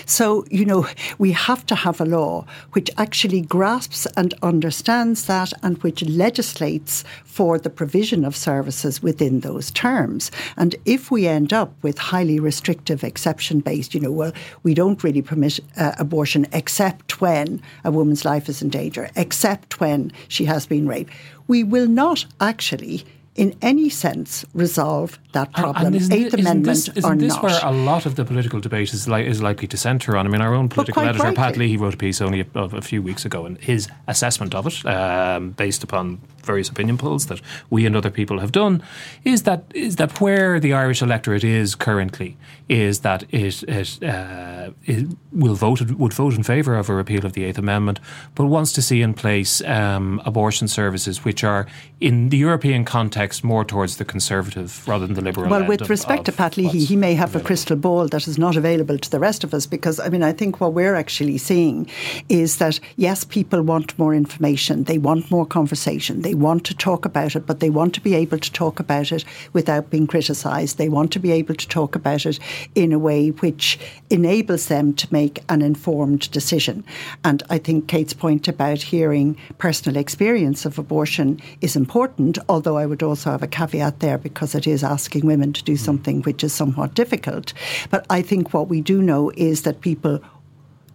[0.05, 5.51] So, you know, we have to have a law which actually grasps and understands that
[5.63, 10.31] and which legislates for the provision of services within those terms.
[10.55, 14.31] And if we end up with highly restrictive, exception based, you know, well,
[14.63, 19.79] we don't really permit uh, abortion except when a woman's life is in danger, except
[19.79, 21.11] when she has been raped,
[21.47, 23.05] we will not actually
[23.35, 25.93] in any sense resolve that problem.
[25.93, 27.43] Eighth isn't Amendment this, isn't or this not.
[27.43, 30.25] where a lot of the political debate is, li- is likely to centre on?
[30.25, 31.67] I mean, our own political editor, Pat rightly.
[31.67, 34.83] Leahy, wrote a piece only a, a few weeks ago, and his assessment of it,
[34.87, 38.81] um, based upon various opinion polls that we and other people have done,
[39.23, 42.35] is that is that where the Irish electorate is currently
[42.67, 47.25] is that it, it, uh, it will vote would vote in favour of a repeal
[47.25, 47.99] of the Eighth Amendment,
[48.35, 51.65] but wants to see in place um, abortion services which are
[51.99, 55.49] in the European context more towards the conservative rather than the liberal.
[55.49, 58.37] Well, with of- respect to Pat Leahy, he may have a crystal ball that is
[58.37, 61.37] not available to the rest of us because, I mean, I think what we're actually
[61.37, 61.89] seeing
[62.29, 67.05] is that, yes, people want more information, they want more conversation, they want to talk
[67.05, 70.77] about it, but they want to be able to talk about it without being criticised.
[70.77, 72.39] They want to be able to talk about it
[72.75, 76.83] in a way which enables them to make an informed decision.
[77.23, 82.85] And I think Kate's point about hearing personal experience of abortion is important, although I
[82.85, 85.79] would also have a caveat there because it is asking women to do mm.
[85.79, 87.53] something which is somewhat difficult.
[87.89, 90.19] But I think what we do know is that people,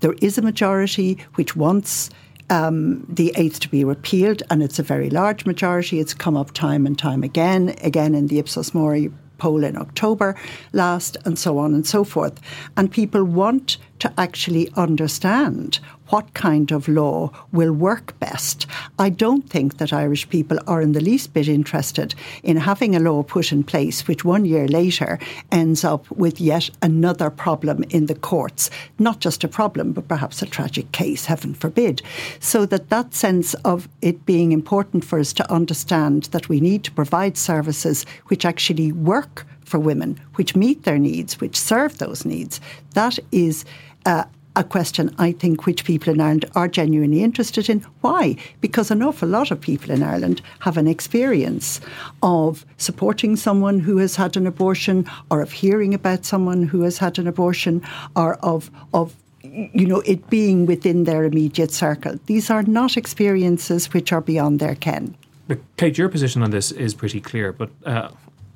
[0.00, 2.10] there is a majority which wants
[2.52, 5.98] um, the eighth to be repealed, and it's a very large majority.
[6.00, 10.36] It's come up time and time again, again in the Ipsos Mori poll in October
[10.72, 12.38] last, and so on and so forth.
[12.76, 15.80] And people want to actually understand
[16.12, 18.66] what kind of law will work best.
[18.98, 23.00] I don't think that Irish people are in the least bit interested in having a
[23.00, 25.18] law put in place which one year later
[25.50, 28.68] ends up with yet another problem in the courts.
[28.98, 32.02] Not just a problem, but perhaps a tragic case, heaven forbid.
[32.40, 36.84] So that that sense of it being important for us to understand that we need
[36.84, 42.26] to provide services which actually work for women, which meet their needs, which serve those
[42.26, 42.60] needs,
[42.92, 43.64] that is
[44.04, 47.80] uh, a question I think which people in Ireland are genuinely interested in.
[48.00, 48.36] Why?
[48.60, 51.80] Because an awful lot of people in Ireland have an experience
[52.22, 56.98] of supporting someone who has had an abortion, or of hearing about someone who has
[56.98, 57.82] had an abortion,
[58.14, 62.18] or of of you know it being within their immediate circle.
[62.26, 65.16] These are not experiences which are beyond their ken.
[65.76, 68.08] Kate, your position on this is pretty clear, but uh,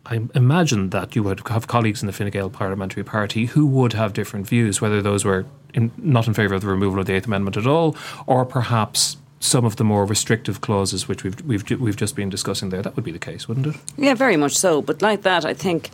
[0.09, 3.92] I imagine that you would have colleagues in the Fine Gael parliamentary party who would
[3.92, 7.14] have different views, whether those were in, not in favour of the removal of the
[7.14, 11.69] Eighth Amendment at all, or perhaps some of the more restrictive clauses which we've we've
[11.81, 12.83] we've just been discussing there.
[12.83, 13.77] That would be the case, wouldn't it?
[13.97, 14.81] Yeah, very much so.
[14.81, 15.90] But like that, I think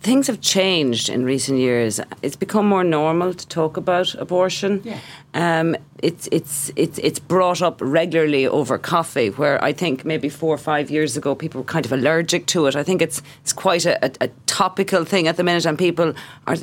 [0.00, 2.00] things have changed in recent years.
[2.22, 4.80] It's become more normal to talk about abortion.
[4.84, 4.98] Yeah.
[5.38, 10.52] Um, it's it's it's it's brought up regularly over coffee, where I think maybe four
[10.52, 12.76] or five years ago people were kind of allergic to it.
[12.76, 16.12] I think it's it's quite a, a, a topical thing at the minute, and people
[16.46, 16.56] are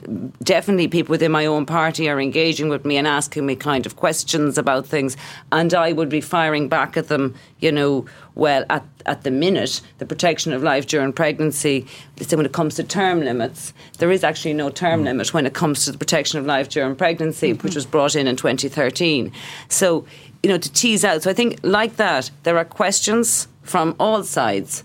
[0.44, 3.96] definitely people within my own party are engaging with me and asking me kind of
[3.96, 5.16] questions about things,
[5.52, 7.36] and I would be firing back at them.
[7.60, 11.86] You know, well at at the minute, the protection of life during pregnancy.
[12.20, 15.54] say When it comes to term limits, there is actually no term limit when it
[15.54, 18.36] comes to the protection of life during pregnancy, which was brought in in
[18.70, 19.32] 2013.
[19.70, 20.06] So,
[20.44, 21.24] you know, to tease out.
[21.24, 24.84] So I think, like that, there are questions from all sides.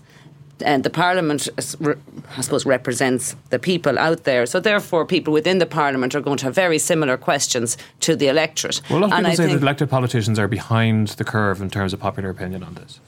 [0.63, 1.93] And the Parliament, uh,
[2.37, 4.45] I suppose, represents the people out there.
[4.45, 8.27] So therefore, people within the Parliament are going to have very similar questions to the
[8.27, 8.81] electorate.
[8.89, 11.23] Well, a lot of And people I say think- that elected politicians are behind the
[11.23, 12.99] curve in terms of popular opinion on this.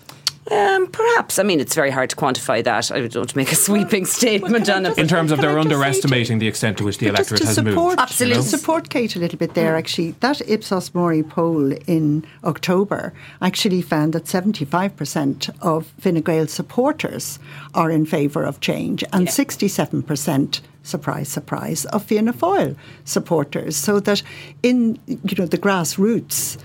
[0.51, 1.39] Um, perhaps.
[1.39, 2.91] I mean, it's very hard to quantify that.
[2.91, 4.97] I don't want to make a sweeping statement can I on it.
[4.97, 7.07] In terms of Can they're I just say to underestimating the extent to which the
[7.09, 7.99] But just electorate to has support, moved.
[7.99, 8.43] Absolutely.
[8.43, 13.81] to support Kate a little bit there, actually, that Ipsos Mori poll in October actually
[13.81, 17.39] found that 75% of Fine Gael supporters
[17.73, 22.75] are in favour of change and 67%, surprise, surprise, of Fianna Fáil
[23.05, 23.75] supporters.
[23.77, 24.21] So that
[24.61, 26.57] in, you know, the grassroots,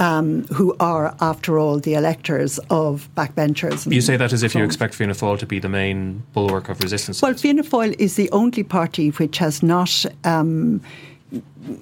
[0.00, 3.90] um, who are, after all, the electors of backbenchers.
[3.92, 6.80] You say that as if you expect Fianna Fáil to be the main bulwark of
[6.82, 7.20] resistance.
[7.22, 10.80] Well, Fianna Fáil is the only party which has not, um,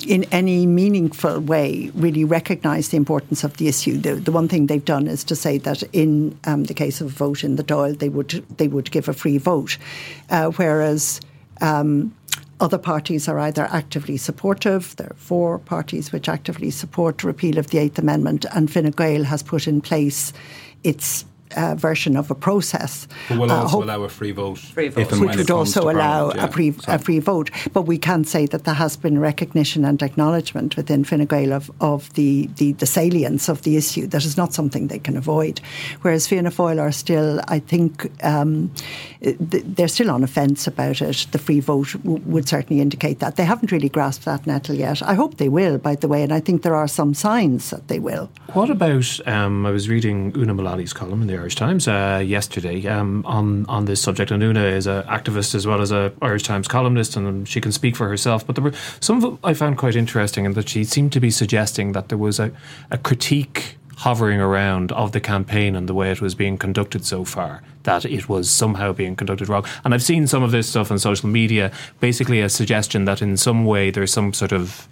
[0.07, 3.97] in any meaningful way, really recognised the importance of the issue.
[3.97, 7.07] The, the one thing they've done is to say that in um, the case of
[7.07, 9.79] a vote in the Dáil, they would they would give a free vote,
[10.29, 11.21] uh, whereas.
[11.61, 12.15] Um,
[12.61, 14.97] other parties are either actively supportive.
[14.97, 19.25] There are four parties which actively support repeal of the Eighth Amendment, and Fine Gael
[19.25, 20.33] has put in place
[20.83, 21.25] its
[21.57, 23.07] uh, version of a process.
[23.29, 24.59] But will uh, also hope- allow a free vote.
[24.59, 25.01] Free vote.
[25.01, 26.95] if and which when it would comes also allow Parliament, a, pre, yeah.
[26.95, 27.51] a free vote.
[27.73, 31.71] But we can say that there has been recognition and acknowledgement within Fine Gael of,
[31.81, 34.07] of the, the, the salience of the issue.
[34.07, 35.61] That is not something they can avoid.
[36.03, 38.71] Whereas Fianna Fáil are still, I think, um,
[39.21, 41.27] they're still on a fence about it.
[41.33, 43.37] The free vote w- would certainly indicate that.
[43.37, 45.03] They haven't really grasped that nettle yet.
[45.03, 47.89] I hope they will, by the way, and I think there are some signs that
[47.89, 48.31] they will.
[48.53, 49.20] What about?
[49.27, 53.64] Um, I was reading Una Mullally column in the Irish Times uh, yesterday um, on
[53.70, 57.16] on this subject, and Una is an activist as well as a Irish Times columnist,
[57.16, 58.46] and she can speak for herself.
[58.46, 61.30] But there were some of I found quite interesting, in that she seemed to be
[61.30, 62.53] suggesting that there was a,
[62.90, 67.24] a critique hovering around of the campaign and the way it was being conducted so
[67.24, 70.92] far that it was somehow being conducted wrong and i've seen some of this stuff
[70.92, 74.86] on social media basically a suggestion that in some way there's some sort of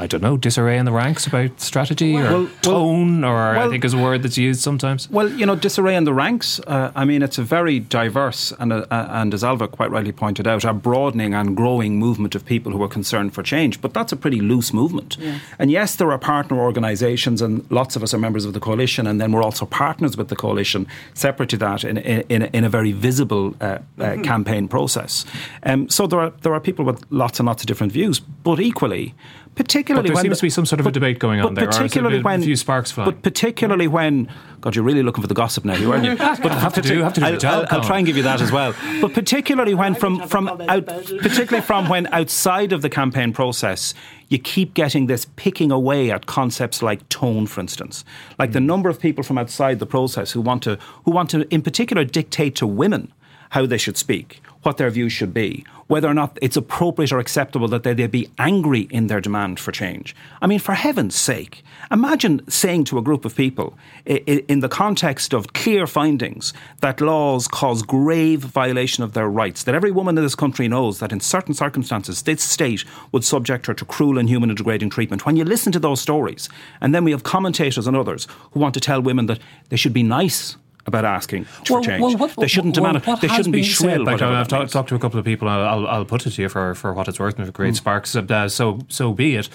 [0.00, 3.68] I don't know, disarray in the ranks about strategy or Well- well- tone, or I
[3.68, 5.08] think is a word that's used sometimes.
[5.10, 6.60] Well, you know, disarray in the ranks.
[6.66, 10.46] Uh, I mean, it's a very diverse and, uh, and as Ailbhe quite rightly pointed
[10.46, 13.80] out, a broadening and growing movement of people who are concerned for change.
[13.80, 15.16] But that's a pretty loose movement.
[15.58, 19.06] And yes, there are partner organisations, and lots of us are members of the coalition,
[19.06, 22.68] and then we're also partners with the coalition, separate to that, in in, in, a,
[22.68, 25.24] very visible uh, uh, campaign process.
[25.64, 28.60] Um, so there are there are people with lots and lots of different views, but
[28.60, 29.14] equally.
[29.58, 31.64] But Particularly there when seems to be some sort of a debate going on there,
[31.64, 33.10] there Particularly when a few sparks flying?
[33.10, 34.28] But particularly when,
[34.60, 36.16] God, you're really looking for the gossip now, you aren't you?
[36.16, 38.22] But have to do- have to do I'll, job, I'll, I'll try and give you
[38.22, 38.72] that as well.
[39.00, 43.94] But particularly when from from out, particularly from when outside of the campaign process,
[44.28, 48.04] you keep getting this picking away at concepts like tone, for instance,
[48.38, 48.66] like the mm.
[48.66, 52.04] number of people from outside the process who want to who want to, in particular,
[52.04, 53.12] dictate to women
[53.50, 57.18] how they should speak, what their views should be, whether or not it's appropriate or
[57.18, 60.14] acceptable that they, they be angry in their demand for change.
[60.42, 65.32] I mean, for heaven's sake, imagine saying to a group of people in the context
[65.32, 70.24] of clear findings that laws cause grave violation of their rights, that every woman in
[70.24, 74.50] this country knows that in certain circumstances this state would subject her to cruel, inhuman,
[74.50, 75.24] and degrading treatment.
[75.24, 76.48] When you listen to those stories,
[76.80, 79.40] and then we have commentators and others who want to tell women that
[79.70, 80.56] they should be nice
[80.88, 82.18] about asking for change.
[82.36, 83.04] they shouldn't demand it.
[83.20, 84.04] They shouldn't be been said shrill.
[84.04, 84.72] by- whatever I've that ta- means.
[84.72, 85.46] talked to a couple of people.
[85.48, 87.34] and I'll, I'll put it to you for, for what it's worth.
[87.36, 89.48] and if it creates sparks, uh, so so be it.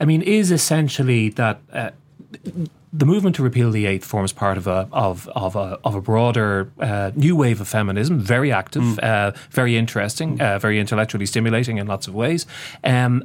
[0.00, 1.60] I mean, is essentially that.
[1.72, 1.90] Uh,
[2.90, 6.00] the movement to repeal the eighth forms part of a of of a, of a
[6.00, 11.76] broader uh, new wave of feminism, very active, uh, very interesting, uh, very intellectually stimulating
[11.76, 12.46] in lots of ways.
[12.84, 13.24] Um,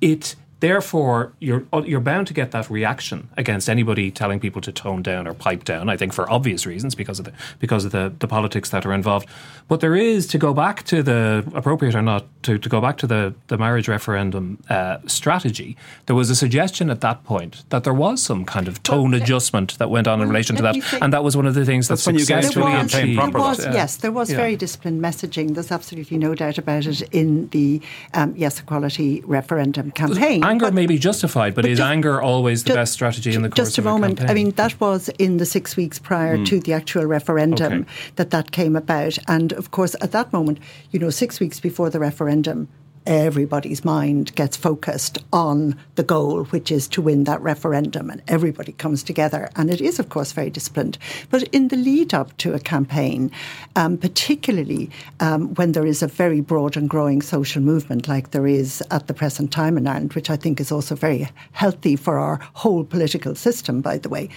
[0.00, 0.34] it
[0.66, 5.02] therefore you're uh, you're bound to get that reaction against anybody telling people to tone
[5.10, 5.88] down or pipe down.
[5.94, 7.32] I think for obvious reasons because of the
[7.64, 9.26] because of the, the politics that are involved.
[9.68, 11.20] But there is to go back to the
[11.54, 15.76] appropriate or not to, to go back to the the marriage referendum uh, strategy.
[16.06, 19.78] There was a suggestion at that point that there was some kind of tone adjustment
[19.78, 21.94] that went on in relation to that, and that was one of the things that
[21.96, 23.34] That's when you get into successfully a campaign achieved.
[23.34, 23.72] There was, though.
[23.80, 24.36] yes, there was Yeah.
[24.42, 25.54] very disciplined messaging.
[25.54, 27.80] There's absolutely no doubt about it in the
[28.14, 30.42] um, Yes Equality referendum campaign.
[30.56, 33.34] Anger But- may be justified, but, but is just- anger always the Ju- best strategy
[33.34, 34.18] in the course Just a of moment.
[34.18, 34.30] campaign?
[34.30, 36.44] I mean, that was in the six weeks prior hmm.
[36.44, 37.84] to the actual referendum Okay.
[38.16, 39.18] that that came about.
[39.28, 40.58] And of course, at that moment,
[40.92, 42.68] you know, six weeks before the referendum,
[43.06, 48.72] everybody's mind gets focused on the goal, which is to win that referendum, and everybody
[48.72, 49.48] comes together.
[49.56, 50.98] And it is, of course, very disciplined.
[51.30, 53.30] But in the lead up to a campaign,
[53.76, 54.90] um, particularly
[55.20, 59.06] um, when there is a very broad and growing social movement like there is at
[59.06, 62.84] the present time in Ireland, which I think is also very healthy for our whole
[62.84, 64.28] political system, by the way.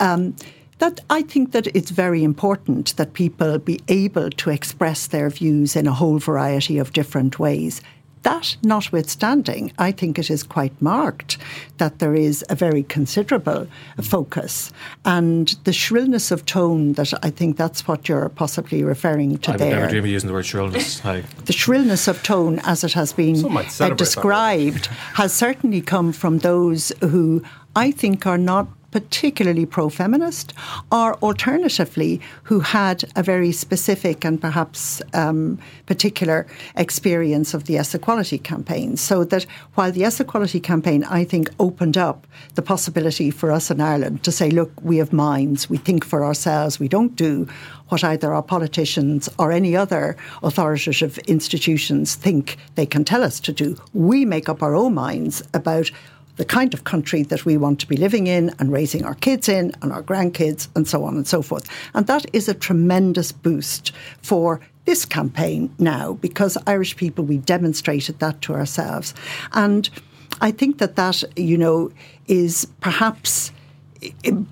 [0.00, 0.34] Um,
[0.78, 5.74] that I think that it's very important that people be able to express their views
[5.74, 7.80] in a whole variety of different ways.
[8.26, 11.38] That notwithstanding, I think it is quite marked
[11.78, 13.68] that there is a very considerable
[14.02, 14.72] focus
[15.04, 19.56] and the shrillness of tone that I think that's what you're possibly referring to I
[19.56, 21.04] there never dream of using the word shrillness.
[21.04, 26.38] I, the shrillness of tone, as it has been uh, described, has certainly come from
[26.38, 27.44] those who
[27.76, 30.54] I think are not particularly pro feminist,
[30.90, 37.94] or alternatively, who had a very specific and perhaps um, particular experience of the Yes
[37.94, 38.96] Equality campaign.
[38.96, 39.44] So that
[39.74, 44.22] while the Yes Equality campaign, I think, opened up the possibility for us in Ireland
[44.22, 47.46] to say, look, we have minds, we think for ourselves, we don't do
[47.88, 53.52] what either our politicians or any other authoritative institutions think they can tell us to
[53.52, 53.76] do.
[53.92, 55.90] We make up our own minds about
[56.36, 59.48] the kind of country that we want to be living in and raising our kids
[59.48, 61.68] in and our grandkids and so on and so forth.
[61.94, 68.18] And that is a tremendous boost for this campaign now because Irish people, we demonstrated
[68.20, 69.14] that to ourselves.
[69.52, 69.88] And
[70.40, 71.90] I think that that, you know,
[72.28, 73.52] is perhaps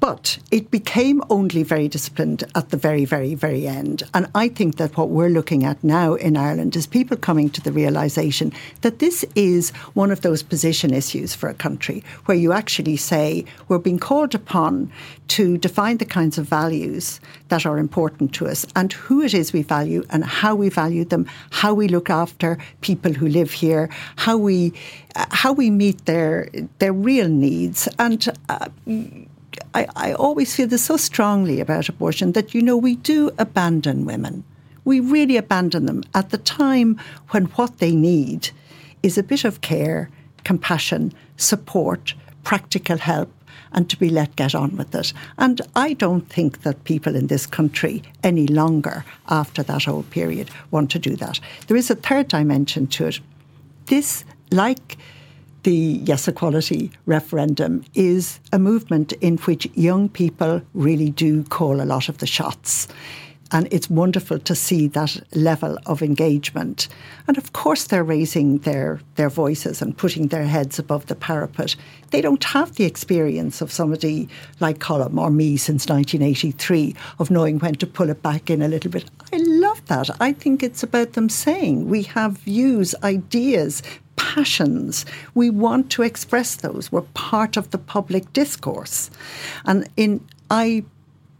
[0.01, 4.03] but it became only very disciplined at the very, very, very end.
[4.13, 7.61] And I think that what we're looking at now in Ireland is people coming to
[7.61, 8.53] the realization
[8.83, 13.45] that this is one of those position issues for a country where you actually say
[13.69, 14.91] we're being called upon
[15.29, 19.53] to define the kinds of values that are important to us and who it is
[19.53, 23.89] we value and how we value them, how we look after people who live here,
[24.17, 24.73] how we
[25.17, 26.49] uh, how we meet their
[26.79, 28.29] their real needs and.
[28.49, 28.69] Uh,
[29.75, 34.05] I, I always feel this so strongly about abortion that, you know, we do abandon
[34.05, 34.45] women.
[34.85, 37.01] We really abandon them at the time
[37.31, 38.51] when what they need
[39.03, 40.09] is a bit of care,
[40.45, 42.15] compassion, support,
[42.45, 43.33] practical help,
[43.73, 45.13] and to be let get on with it.
[45.37, 50.51] And I don't think that people in this country any longer, after that old period,
[50.71, 51.41] want to do that.
[51.67, 53.21] There is a third dimension to it.
[53.87, 54.97] This, like
[55.65, 61.85] the Yes Equality referendum is a movement in which young people really do call a
[61.85, 62.87] lot of the shots.
[63.51, 66.89] And it's wonderful to see that level of engagement.
[67.29, 71.77] And of course, they're raising their, their voices and putting their heads above the parapet.
[72.11, 74.29] They don't have the experience of somebody
[74.61, 78.69] like Colm or me since 1983 of knowing when to pull it back in a
[78.69, 79.09] little bit.
[79.33, 80.11] I love that.
[80.21, 83.83] I think it's about them saying we have views, ideas,
[84.17, 85.07] passions.
[85.35, 86.91] We want to express those.
[86.91, 89.11] We're part of the public discourse.
[89.65, 90.85] And in I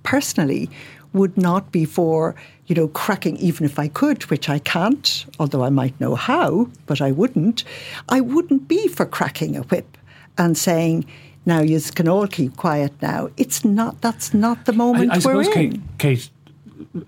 [0.03, 0.71] personally
[1.13, 2.35] would not be for,
[2.67, 6.69] you know, cracking even if I could, which I can't, although I might know how,
[6.87, 7.65] but I wouldn't.
[8.09, 9.97] I wouldn't be for cracking a whip
[10.37, 11.07] and saying,
[11.47, 13.31] now you can all keep quiet now.
[13.37, 15.53] It's not that's not the moment I, I we're suppose, in.
[15.53, 16.31] Kate, Kate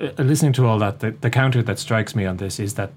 [0.01, 2.93] uh, listening to all that, the, the counter that strikes me on this is that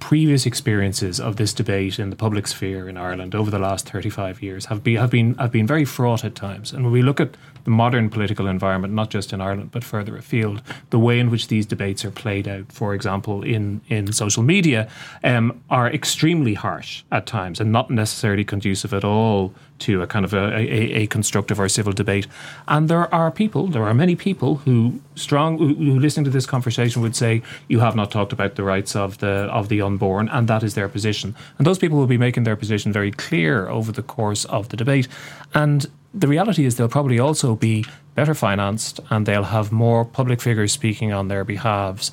[0.00, 4.42] previous experiences of this debate in the public sphere in Ireland over the last 35
[4.42, 6.72] years have been have been have been very fraught at times.
[6.72, 7.36] And when we look at
[7.68, 11.48] the modern political environment, not just in Ireland but further afield, the way in which
[11.48, 14.88] these debates are played out, for example, in in social media,
[15.22, 20.24] um, are extremely harsh at times and not necessarily conducive at all to a kind
[20.24, 22.26] of a, a, a, constructive or civil debate.
[22.66, 26.46] And there are people, there are many people who strong who, who listening to this
[26.46, 30.28] conversation would say you have not talked about the rights of the of the unborn,
[30.30, 31.34] and that is their position.
[31.58, 34.76] And those people will be making their position very clear over the course of the
[34.76, 35.06] debate.
[35.54, 37.84] And the reality is they'll probably also be
[38.14, 42.10] better financed and they'll have more public figures speaking on their behalves.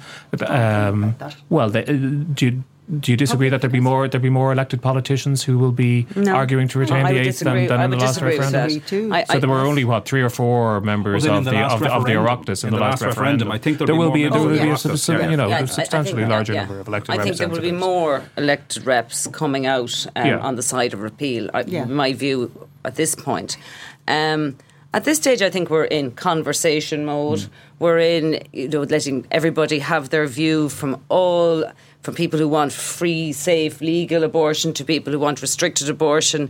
[0.47, 1.15] Um,
[1.49, 2.63] well, they, uh, do
[2.99, 6.05] do you disagree that there be more there be more elected politicians who will be
[6.15, 6.33] no.
[6.33, 9.11] arguing to retain no, the eighth than, than in the last referendum?
[9.11, 11.79] I, so there were only what three or four members well, of, the, the of,
[11.79, 13.51] the, of the Oireachtas in, in the, last, last referendum.
[13.51, 15.29] I think there will be there will be a, yeah.
[15.29, 17.09] you know a substantially larger number of elected.
[17.09, 17.19] Reps.
[17.19, 20.37] I think there will be more elected reps coming out um, yeah.
[20.37, 21.49] on the side of repeal.
[21.53, 23.57] I, my view at this point.
[24.07, 24.57] Um,
[24.95, 27.39] at this stage, I think we're in conversation mode.
[27.39, 27.49] Mm.
[27.79, 31.65] We're in, you know, letting everybody have their view from all
[32.01, 36.49] from people who want free, safe, legal abortion to people who want restricted abortion,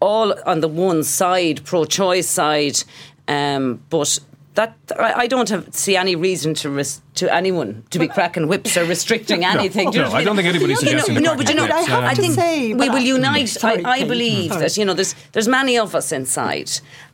[0.00, 2.82] all on the one side, pro-choice side.
[3.28, 4.18] Um, but
[4.56, 8.76] that I don't have, see any reason to res, to anyone to be cracking whips
[8.76, 9.90] or restricting anything.
[9.90, 11.22] no, no I don't think anybody's suggesting.
[11.22, 13.50] No, but you know, I, uh, I think say, we will unite.
[13.50, 14.54] Sorry, I, I, believe mm.
[14.54, 14.62] sorry.
[14.62, 16.70] that you know, there's there's many of us inside,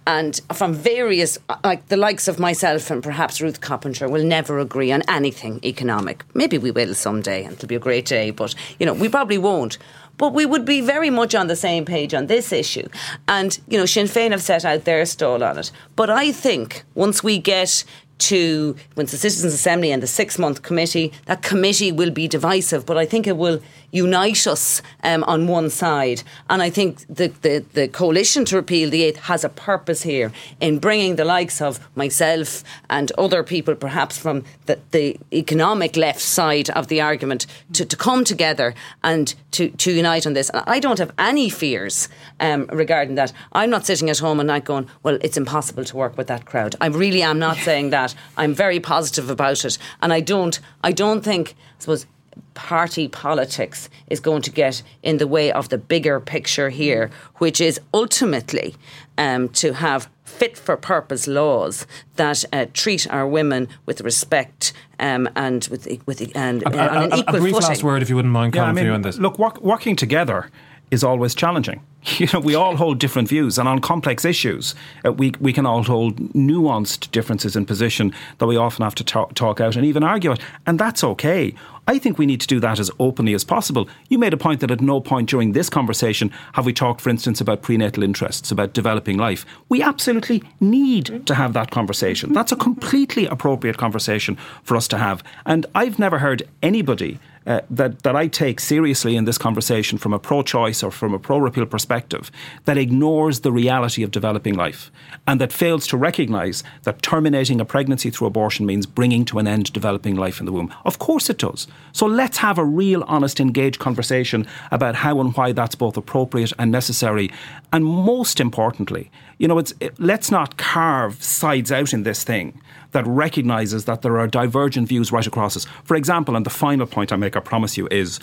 [0.06, 4.60] and from various uh, like the likes of myself and perhaps Ruth Coppinger will never
[4.60, 6.24] agree on anything economic.
[6.34, 8.30] Maybe we will someday, and it'll be a great day.
[8.30, 9.78] But you know, we probably won't
[10.18, 12.88] but we would be very much on the same page on this issue.
[13.28, 15.70] And, you know, Sinn Féin have set out their stall on it.
[15.96, 17.84] But I think once we get
[18.18, 22.86] to once the Citizens Assembly and the six month committee, that committee will be divisive,
[22.86, 23.60] but I think it will
[23.92, 26.22] unite us um, on one side.
[26.50, 30.32] And I think the, the, the coalition to repeal the eighth has a purpose here
[30.60, 36.20] in bringing the likes of myself and other people, perhaps from the, the economic left
[36.20, 38.74] side of the argument, to, to come together
[39.04, 40.48] and to, to unite on this.
[40.50, 42.08] And I don't have any fears
[42.40, 43.32] um, regarding that.
[43.52, 46.46] I'm not sitting at home and not going, well, it's impossible to work with that
[46.46, 46.74] crowd.
[46.80, 48.14] I really am not saying that.
[48.38, 49.76] I'm very positive about it.
[50.00, 52.06] And I don't, I don't think, I suppose,
[52.54, 57.60] party politics is going to get in the way of the bigger picture here, which
[57.60, 58.74] is ultimately
[59.18, 65.28] um, to have fit for purpose laws that uh, treat our women with respect um,
[65.36, 67.68] and with with and uh, on an equal a, brief footing.
[67.68, 69.18] last word, if you wouldn't mind, yeah, I mean, on this.
[69.18, 70.50] Look, work, working together
[70.90, 71.82] is always challenging.
[72.18, 74.74] You know, we all hold different views, and on complex issues,
[75.04, 79.04] uh, we we can all hold nuanced differences in position that we often have to
[79.04, 81.54] talk, talk out and even argue it, and that's okay.
[81.88, 83.88] I think we need to do that as openly as possible.
[84.08, 87.10] You made a point that at no point during this conversation have we talked, for
[87.10, 89.44] instance, about prenatal interests, about developing life.
[89.68, 92.32] We absolutely need to have that conversation.
[92.32, 95.24] That's a completely appropriate conversation for us to have.
[95.44, 100.12] And I've never heard anybody uh, that, that I take seriously in this conversation from
[100.12, 102.30] a pro choice or from a pro repeal perspective
[102.64, 104.90] that ignores the reality of developing life
[105.26, 109.46] and that fails to recognise that terminating a pregnancy through abortion means bringing to an
[109.46, 110.72] end developing life in the womb.
[110.84, 111.66] Of course it does.
[111.92, 116.52] So let's have a real, honest, engaged conversation about how and why that's both appropriate
[116.58, 117.30] and necessary.
[117.72, 119.10] And most importantly,
[119.42, 122.62] you know, it's, it, let's not carve sides out in this thing
[122.92, 125.66] that recognises that there are divergent views right across us.
[125.82, 128.20] For example, and the final point I make, I promise you, is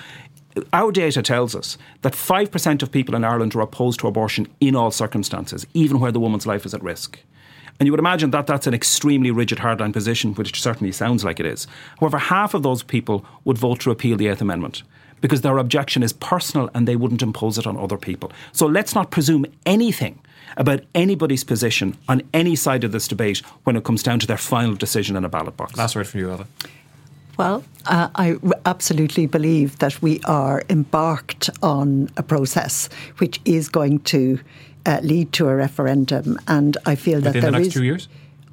[0.71, 4.77] our data tells us that 5% of people in Ireland are opposed to abortion in
[4.77, 7.19] all circumstances, even where the woman's life is at risk.
[7.81, 11.41] And you would imagine that that's an extremely rigid hardline position, which certainly sounds like
[11.41, 11.67] it is.
[11.99, 14.83] However, half of those people would vote to repeal the Eighth Amendment
[15.21, 18.31] because their objection is personal and they wouldn't impose it on other people.
[18.51, 20.19] So let's not presume anything
[20.57, 24.37] about anybody's position on any side of this debate when it comes down to their
[24.37, 25.77] final decision in a ballot box.
[25.77, 26.45] Last word from you, Ailbhe.
[27.37, 32.89] Well, uh, I absolutely believe that we are embarked on a process
[33.19, 34.39] which is going to
[34.85, 37.83] uh, lead to a referendum, and I feel Within that there the next is- two
[37.83, 38.09] years?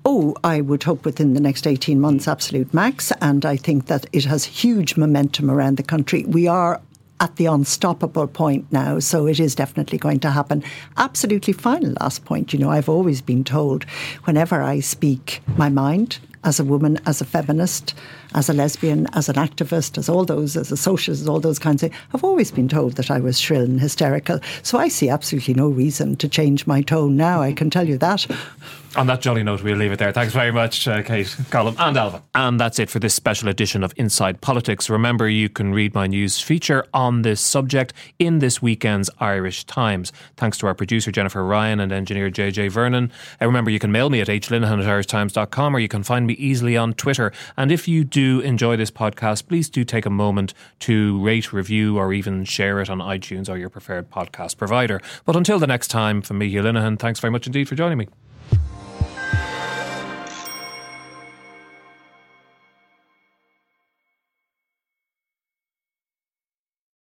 [0.08, 3.10] Oh, I would hope within the next 18 months, absolute max.
[3.20, 6.24] And I think that it has huge momentum around the country.
[6.28, 6.80] We are
[7.18, 10.62] at the unstoppable point now, so it is definitely going to happen.
[10.96, 12.52] Absolutely final last point.
[12.52, 13.82] You know, I've always been told
[14.26, 17.92] whenever I speak my mind, as a woman, as a feminist,
[18.32, 21.58] as a lesbian, as an activist, as all those, as a socialist, as all those
[21.58, 24.38] kinds of I've always been told that I was shrill and hysterical.
[24.62, 27.98] So I see absolutely no reason to change my tone now, I can tell you
[27.98, 28.26] that.
[28.96, 30.10] On that jolly note, we'll leave it there.
[30.10, 32.22] Thanks very much, uh, Kate, Colm, and Ailbhe.
[32.34, 34.88] And that's it for this special edition of Inside Politics.
[34.88, 40.12] Remember, you can read my news feature on this subject in this weekend's Irish Times.
[40.38, 43.12] Thanks to our producer, Jennifer Ryan, and engineer, JJ Vernon.
[43.38, 46.32] And remember, you can mail me at hlinehan at irishtimes.com or you can find me
[46.34, 47.32] easily on Twitter.
[47.56, 51.98] And if you do enjoy this podcast, please do take a moment to rate, review,
[51.98, 55.02] or even share it on iTunes or your preferred podcast provider.
[55.26, 57.98] But until the next time, from me, Hugh Linehan, thanks very much indeed for joining
[57.98, 58.08] me.